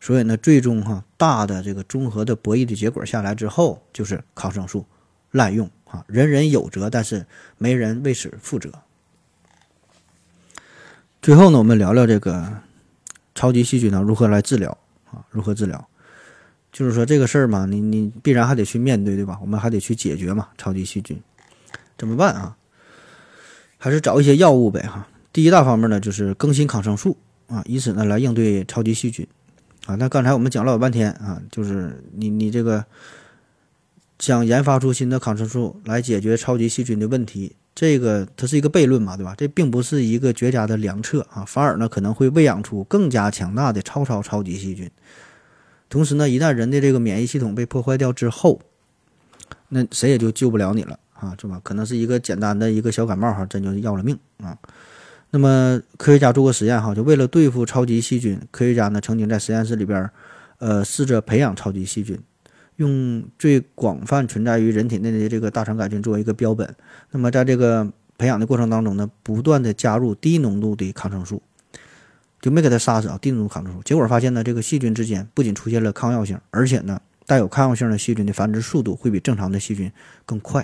[0.00, 4.86] 所以呢，最终哈大的这个综合的博弈的结果下来之后，就是抗生素
[5.32, 7.26] 滥用啊，人人有责，但是
[7.56, 8.70] 没人为此负责。
[11.20, 12.60] 最后呢，我们聊聊这个
[13.34, 14.76] 超级细菌呢如何来治疗
[15.10, 15.24] 啊？
[15.30, 15.88] 如何治疗？
[16.70, 19.38] 就是说这个事儿嘛，你你必然还得去面对，对吧？
[19.40, 20.48] 我们还得去解决嘛。
[20.56, 21.20] 超级细菌
[21.96, 22.56] 怎么办啊？
[23.78, 25.08] 还是找一些药物呗，哈。
[25.38, 27.16] 第一大方面呢，就是更新抗生素
[27.46, 29.24] 啊，以此呢来应对超级细菌
[29.86, 29.94] 啊。
[29.94, 32.84] 那刚才我们讲了老半天啊，就是你你这个
[34.18, 39.32] 想研发出新的抗生素来解决超级细菌的问题，这个它是一个悖论嘛，对吧？
[39.38, 44.90] 这并不是一个绝佳的良策啊，反而呢可能会喂养出更加强大的超超超级细菌。
[45.88, 48.60] 同时呢，一旦人的这个免疫系统被破坏掉之后，
[49.68, 51.60] 那谁也就救不了你了啊，是吧？
[51.62, 54.58] 可能是一个简单的一个小感冒哈，真就要了命啊。
[55.30, 60.10] 那么科学家做过实验哈，就为了对付超级细菌，科学家呢曾经在实验室里边，
[60.58, 62.18] 呃，试着培养超级细菌，
[62.76, 66.74] 用最广泛存在于人体内的这个大肠杆菌作为一个标本。
[67.10, 71.42] 那么在这个培养的过程当中呢，不断的加入低浓度的抗生素。
[72.40, 79.90] 就没给它杀死啊，低浓度抗生素，结果发现呢，这个细菌之间不仅出现了抗药性，而且呢，带有抗药性的细菌的繁殖速度会比正常的细菌
[80.24, 80.62] 更快，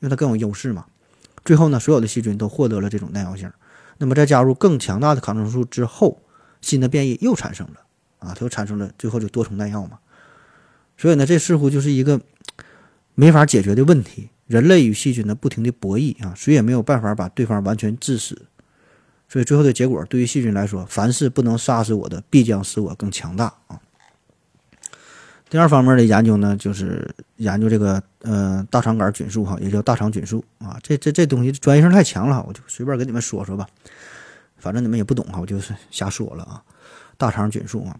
[0.00, 0.86] 因为它更有优势嘛。
[1.44, 3.48] 最后呢，所有的细菌都获得了这种耐药性。
[3.98, 6.22] 那么在加入更强大的抗生素之后，
[6.60, 7.80] 新的变异又产生了
[8.18, 9.98] 啊，它又产生了，最后就多重耐药嘛。
[10.96, 12.20] 所以呢，这似乎就是一个
[13.14, 14.30] 没法解决的问题。
[14.46, 18.42] 人类与细菌呢不停的博弈啊，谁也没有办法把对方完全致死。
[19.26, 23.80] 所以最后的结果，对于细菌来说，凡是不能杀死我的，必将使我更强大啊。
[25.54, 30.76] 第二方面的研究呢，就是研究这个呃大肠杆菌素哈，也叫大肠菌素啊。
[30.82, 33.64] 这这这东西专业性太强了，我就随便跟你们说说吧。
[34.56, 36.60] 反正你们也不懂哈，我就是瞎说了啊。
[37.16, 37.96] 大肠菌素啊，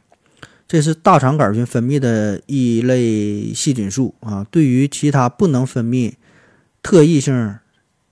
[0.66, 4.44] 这是大肠杆菌分泌的一类细菌素啊。
[4.50, 6.14] 对于其他不能分泌
[6.82, 7.57] 特异性。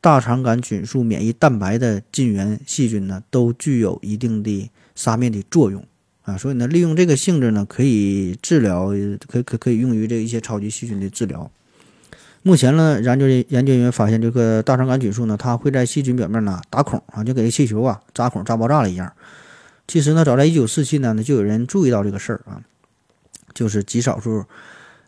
[0.00, 5.84] 大肠杆菌素免疫蛋白的近源细菌呢，都具有一定的杀灭的作用
[6.24, 8.90] 啊，所以呢，利用这个性质呢，可以治疗，
[9.26, 11.50] 可可可以用于这一些超级细菌的治疗。
[12.44, 19.12] 目前呢，研究研究人员发现，这个大肠杆菌素呢，它会在细菌表面呢打孔啊，就给气球啊扎孔扎爆炸了一样。
[19.86, 22.62] 其实呢，早在一九四七年呢，就有人注意到这个事儿啊，
[23.54, 24.44] 就是极少数，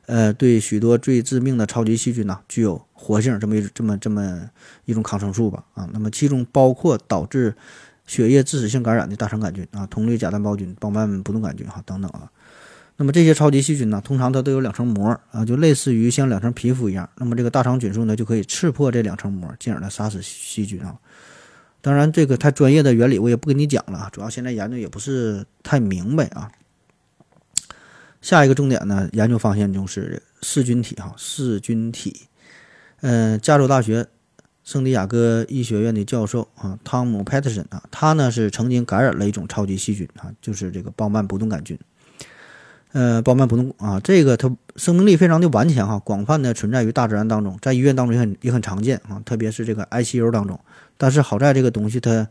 [0.07, 4.51] 呃，对许多最致命的超级细菌呢，具有活性这么一这么这么
[4.85, 5.89] 一种抗生素吧啊。
[5.93, 7.55] 那么其中包括导致
[8.07, 12.31] 血液致死性感染的大肠杆菌啊、铜绿假单胞菌、包曼不动杆菌哈等等啊。
[12.97, 17.09] 那么这些超级细菌呢，通常它都有两层膜啊，就类似于像两层皮肤一样。
[17.17, 20.97] 那么这个大肠菌素呢，就可以刺破这两层膜，进而呢杀死细菌啊。
[21.81, 26.51] 当然，这个太专业的原理我也不跟你讲了啊，主要现在研究也不是太明白啊。
[28.23, 32.29] 下一个重点呢，研究方向就是噬菌体哈，噬菌体。
[33.01, 34.07] 嗯，加州大学
[34.65, 41.79] 圣地亚哥医学院的教授啊，汤姆·派特森啊，他呢是曾经感染了一种超级细菌啊，就是这个鲍曼不动杆菌。
[42.93, 50.59] 呃，鲍曼不动啊，这个它生命力非常的顽强哈，广泛的存在于大自然当中，在医院当中也很也很常见啊，特别是这个 ICU 当中。
[50.97, 52.27] 但是好在这个东西它，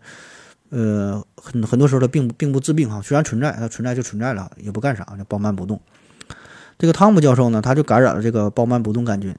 [0.70, 5.80] 呃，很很多时候它并并不治病哈，虽然存在，它存在就存在了，也不干啥，叫鲍曼不动。
[6.80, 9.36] 这个汤姆教授呢，他就感染了这个鲍曼不动杆菌，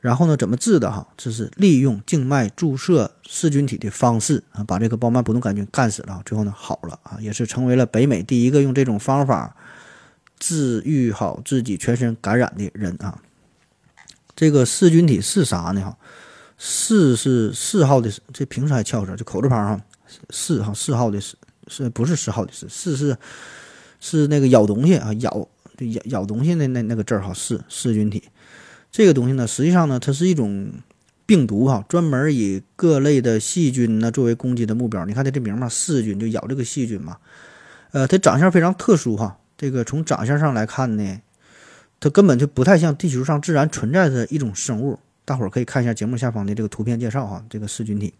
[0.00, 1.06] 然后呢，怎么治的哈？
[1.16, 9.56] 这是利用静脉注射噬菌体的方式啊，把这个包曼不动杆菌干死了，最后呢好了啊，也是成为了北美第一个用这种方法。
[10.40, 13.20] 治愈好自己全身感染的人啊，
[14.36, 15.80] 这个噬菌体是啥呢？
[15.80, 15.98] 哈，
[16.56, 19.84] 噬是四号的，这平时还翘舌，就口字旁哈，
[20.30, 21.34] 噬哈四号的是
[21.66, 23.16] 是不是十号的是四是
[23.98, 28.22] 是那个咬东西啊，咬咬咬东西那那那个字儿哈，噬噬菌体。
[28.98, 30.72] 这个东西呢，实际上呢，它是一种
[31.24, 35.06] 病毒哈，专门以各类的细菌呢作为攻击的目标。
[35.06, 37.16] 你看它这名嘛，噬菌就咬这个细菌嘛，
[37.92, 39.38] 呃，它长相非常特殊哈。
[39.56, 41.20] 这个从长相上来看呢，
[42.00, 44.98] 它根本就不太像地球上自然存在的一种生物。
[45.24, 48.12] 大伙儿可以看一下节目下方的这个图片介绍哈，这个噬菌体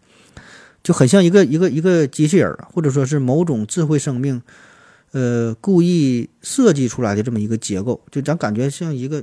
[0.81, 4.41] 就很像一个一个一个机器人，或者说是某种智慧生命，
[5.11, 9.21] 呃，故意设计出来的这么一个结构，就咱感觉像一个，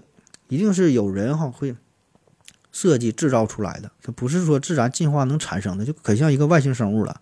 [0.49, 1.75] 一定是有人哈会
[2.73, 7.21] 设计制造出来的，它不是说自然进化能产生的，就可像一个外星生物了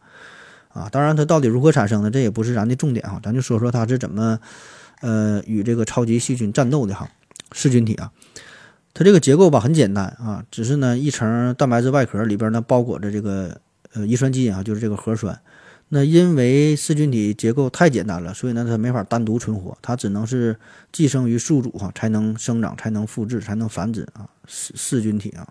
[0.68, 0.89] 啊。
[0.91, 4.39] 当然，它到底如何产生的，这也不是咱的重点哈，咱就说说它是怎么。
[5.01, 7.07] 呃，与这个超级细菌战斗的哈
[7.53, 8.11] 噬菌体啊，
[8.95, 13.61] 它这个结构吧很简单啊，只是呢一层蛋白质外壳里边呢包裹着这个
[13.93, 15.39] 呃遗传基因啊，就是这个核酸。
[15.91, 20.59] 那因为噬菌体结构太简单了，所以呢它没法单独存活，它只能是
[20.91, 24.28] 寄生于宿主哈才能生长、才能复制、才能繁殖啊。
[24.47, 25.47] 噬噬菌体啊，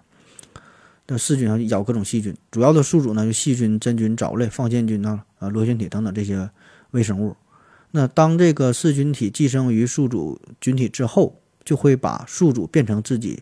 [1.08, 6.50] 那噬菌啊咬各种细菌，主要的宿主呢就细菌、真菌、藻类、放线菌呐啊螺旋体等等这些
[6.92, 7.36] 微生物。
[7.92, 13.42] 那当这个噬菌体寄生于宿主菌体之后，就会把宿主变成自己，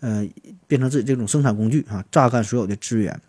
[0.00, 0.26] 呃，
[0.66, 3.20] 变成自己这种生产工具啊，榨干所有的资源。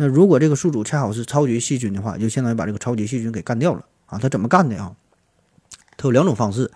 [0.00, 4.16] 那如果这个宿主恰好是超级细菌的话，就相当于把这个超级细菌给干掉了啊。
[4.16, 4.94] 它怎么干的啊？
[5.96, 6.70] 它有两种方式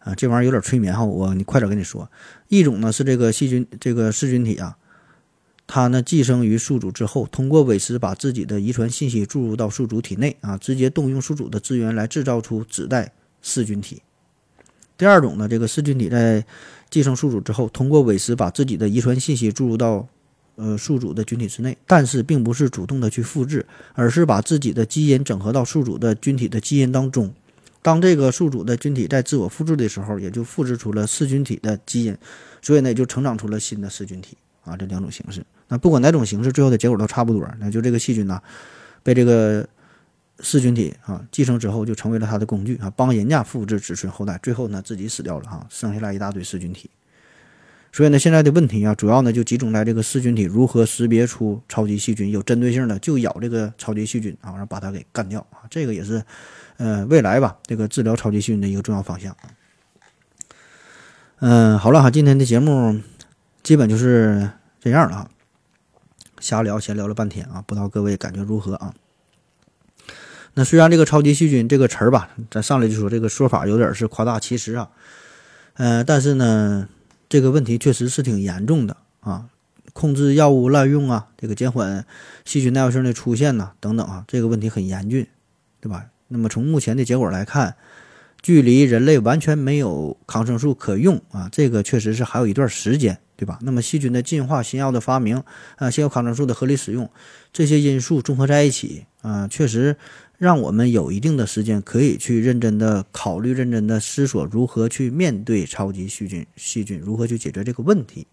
[0.00, 2.10] 啊，这玩意儿有点催眠哈，我你快点跟你说。
[2.48, 4.76] 一种呢是这个细菌，这个噬菌体啊。
[5.68, 14.02] 它呢寄生于宿主之后，通过尾食把自己的遗传信息注入到宿主体内啊，直接动用宿主的资源来制造出子代噬菌体。
[14.98, 16.44] 第二种呢，这个噬菌体在
[16.90, 20.08] 寄生宿主之后，通过尾食把自己的遗传信息注入到
[20.60, 27.32] 呃宿主的菌体之内，但是并不是主动的去复制，而是把自己的基因整合到宿主的菌体的基因当中。
[27.82, 32.14] 当这个宿主的菌体在自我复制的时候，也就复制出了噬菌体的基因，
[32.60, 35.42] 所以呢，也就成长出了新的噬菌体啊，这两种形式。
[35.68, 37.48] 那不管哪种形式，最后的结果都差不多。
[37.58, 38.38] 那就这个细菌呢，
[39.02, 39.66] 被这个
[40.40, 44.38] 噬菌体啊寄生之后，就成为了它的工具啊，帮人家复制子孙后代。
[44.42, 46.90] 最后呢，自己死掉了哈，剩下来一大堆噬菌体。
[47.92, 55.66] 所以呢，现在的问题啊，主要呢就集中在这个噬菌体如何识别出超级细菌，有针对性的就咬这个超级细菌啊，然后把它给干掉啊。
[55.68, 56.22] 这个也是
[56.76, 59.36] 呃未来吧，这个治疗超级细菌的一个重要方向。
[61.40, 63.00] 嗯，好了哈，今天的节目
[63.62, 65.30] 基本就是这样了哈。
[66.38, 68.94] 瞎聊，闲聊了半天啊，不知道各位感觉如何啊？
[70.54, 74.90] 那虽然这个超级细菌这个词儿吧，咱上来就说这个说法有点是夸大其词啊，
[75.74, 76.88] 呃，但是呢，
[77.30, 79.46] 这个问题确实是挺严重的啊，
[79.94, 82.04] 控制药物滥用啊，这个减缓
[82.44, 85.26] 细菌耐药性的出现呐，等等啊，这个问题很严峻，
[85.80, 86.04] 对吧？
[86.28, 87.76] 那么从目前的结果来看，
[88.42, 93.18] 距离人类完全没有抗生素可用啊，这个确实是还有一段时间。
[93.40, 93.58] 对吧？
[93.62, 95.42] 那么细菌的进化、新药的发明
[95.76, 97.08] 啊，新药抗生素的合理使用，
[97.54, 99.96] 这些因素综合在一起啊，确实
[100.40, 108.26] 让我们有一定的时间可以去认真的考虑、认真的思索如何去面对超级细菌、细菌如何去解决这个问题。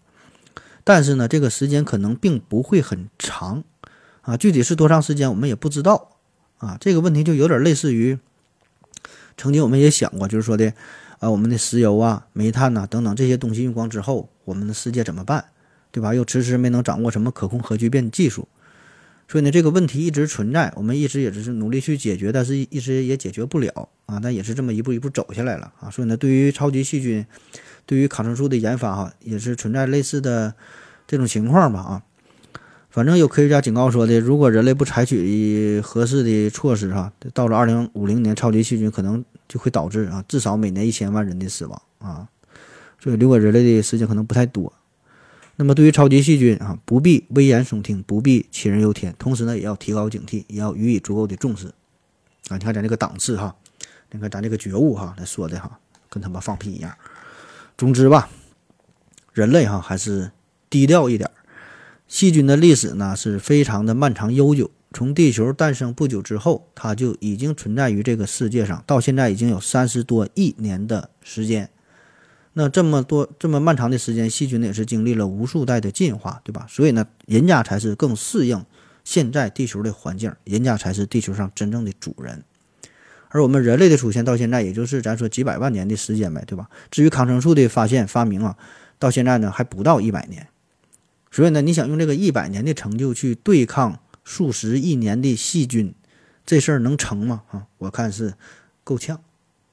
[0.84, 3.62] 但是呢，这个时间可能并不会很长
[4.22, 6.16] 啊，具体是多长时间我们也不知道
[6.56, 6.78] 啊。
[6.80, 8.18] 这个问题就有点类似于
[9.36, 10.72] 曾经我们也想过，就是说的
[11.18, 15.44] 啊，我们的石油啊、煤炭呐、等等这些东西用光之后，我们的世界怎么办，
[15.92, 16.14] 对吧？
[16.14, 18.48] 又迟迟没能掌握什么可控核聚变技术。
[19.30, 24.18] 所以呢，这个问题一直存在，我们一直也只是努力去解决，但是一直也解决不了啊。
[24.22, 25.90] 但也是这么一步一步走下来了啊。
[25.90, 27.26] 所以呢，对于超级细菌，
[27.84, 30.54] 对于抗生素的研发哈，也是存在类似的
[31.06, 32.02] 这种情况吧啊。
[32.88, 42.26] 反正有科学家警告说的，如果人类不采取合适的措施哈，到了二零五零年，超级细菌可能就会导致啊，至少每年一千万人的死亡啊。
[42.98, 44.72] 所以留给人类的时间可能不太多。
[45.60, 51.66] 那么对于超级细菌啊，不必危言耸听，不必杞人忧天，同时呢，也要提高警惕，也要予以足够的重视
[52.46, 52.56] 啊！
[52.56, 53.56] 你看咱这个档次哈，
[54.12, 56.94] 你看咱这个觉悟哈，咱说的哈，跟他妈放屁一样。
[57.76, 58.30] 总之吧，
[59.32, 60.30] 人类哈还是
[60.70, 61.28] 低调一点。
[62.06, 71.68] 细菌的历史呢是非常的漫长悠久，从地球诞生不久之后，它就已经存在于这个世界上，到现在已经有三十多亿年的时间。
[72.54, 76.66] 那这么多这么漫长的时间，细菌呢也是经历了无数代的进化，对吧？
[76.68, 78.64] 所以呢，人家才是更适应
[79.04, 82.42] 现在地球的环境，人家才是地球上真正的主人。
[83.28, 86.68] 而我们人类的出现到现在，也就是咱说几百万年的时间呗，对吧？
[86.90, 88.56] 至于抗生素的发现发明啊，
[88.98, 90.48] 到现在呢还不到一百年。
[91.30, 95.94] 所以呢，你想用这个一百年的成就去对抗数十亿年的细菌，
[96.46, 97.42] 这事儿能成吗？
[97.50, 98.34] 啊，我看是
[98.82, 99.20] 够呛。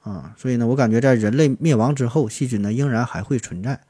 [0.05, 3.81] 啊，所以呢，我感觉在人类灭亡之后，细菌呢仍然还会存在，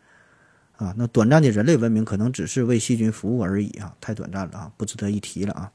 [0.77, 5.71] 啊，那短暂的人类文明可能只是为细菌服务而已啊，太短暂了啊，不值得一提了啊，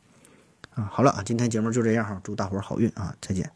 [0.74, 3.51] 啊，好了啊，今天节目就这样哈，祝大伙儿好运啊，再见。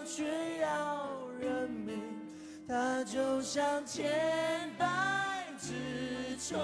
[0.00, 0.24] 上却
[0.62, 1.98] 要人命。
[2.66, 4.08] 它就像千
[4.78, 4.86] 百
[5.58, 5.74] 只
[6.38, 6.58] 虫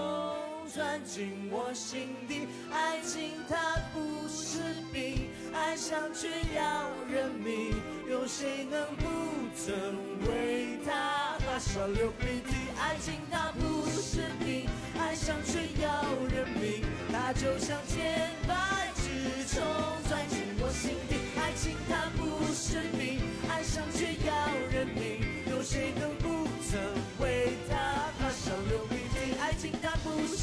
[0.73, 2.49] 钻进我心底。
[2.73, 4.61] 爱情它不是
[4.91, 7.75] 病，爱上却要人命，
[8.09, 9.05] 有谁能不
[9.55, 9.75] 曾
[10.29, 12.55] 为它发烧流鼻涕？
[12.81, 14.67] 爱情它不是病，
[14.99, 16.83] 爱上却要人命，
[17.13, 17.77] 它就像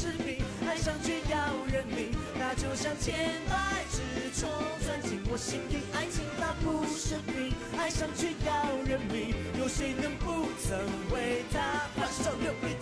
[0.04, 0.36] 不是病，
[0.68, 1.38] 爱上却要
[1.72, 3.56] 人命，那就像千百
[3.90, 4.50] 只虫
[4.84, 5.78] 钻进我心底。
[5.94, 10.76] 爱情它不是病，爱上却要人命，有谁能不曾
[11.10, 12.76] 为它放手流鼻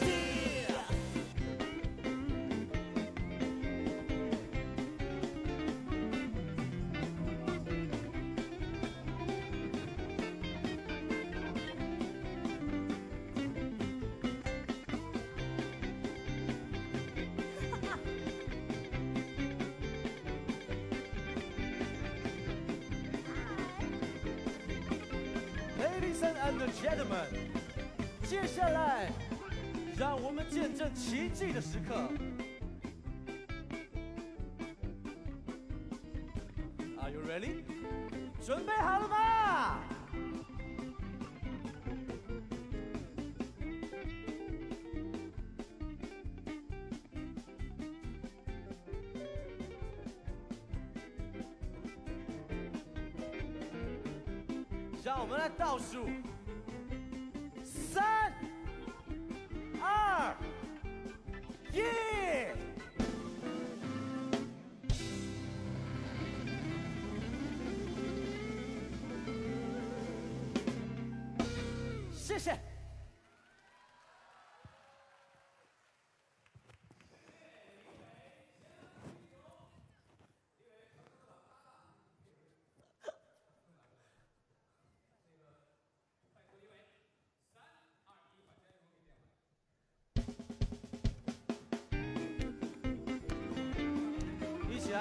[26.23, 27.27] ？Ladies and gentlemen，
[28.29, 29.11] 接下来
[29.99, 32.09] 让我们见证奇迹的时刻。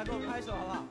[0.01, 0.90] 来给我拍手好不好？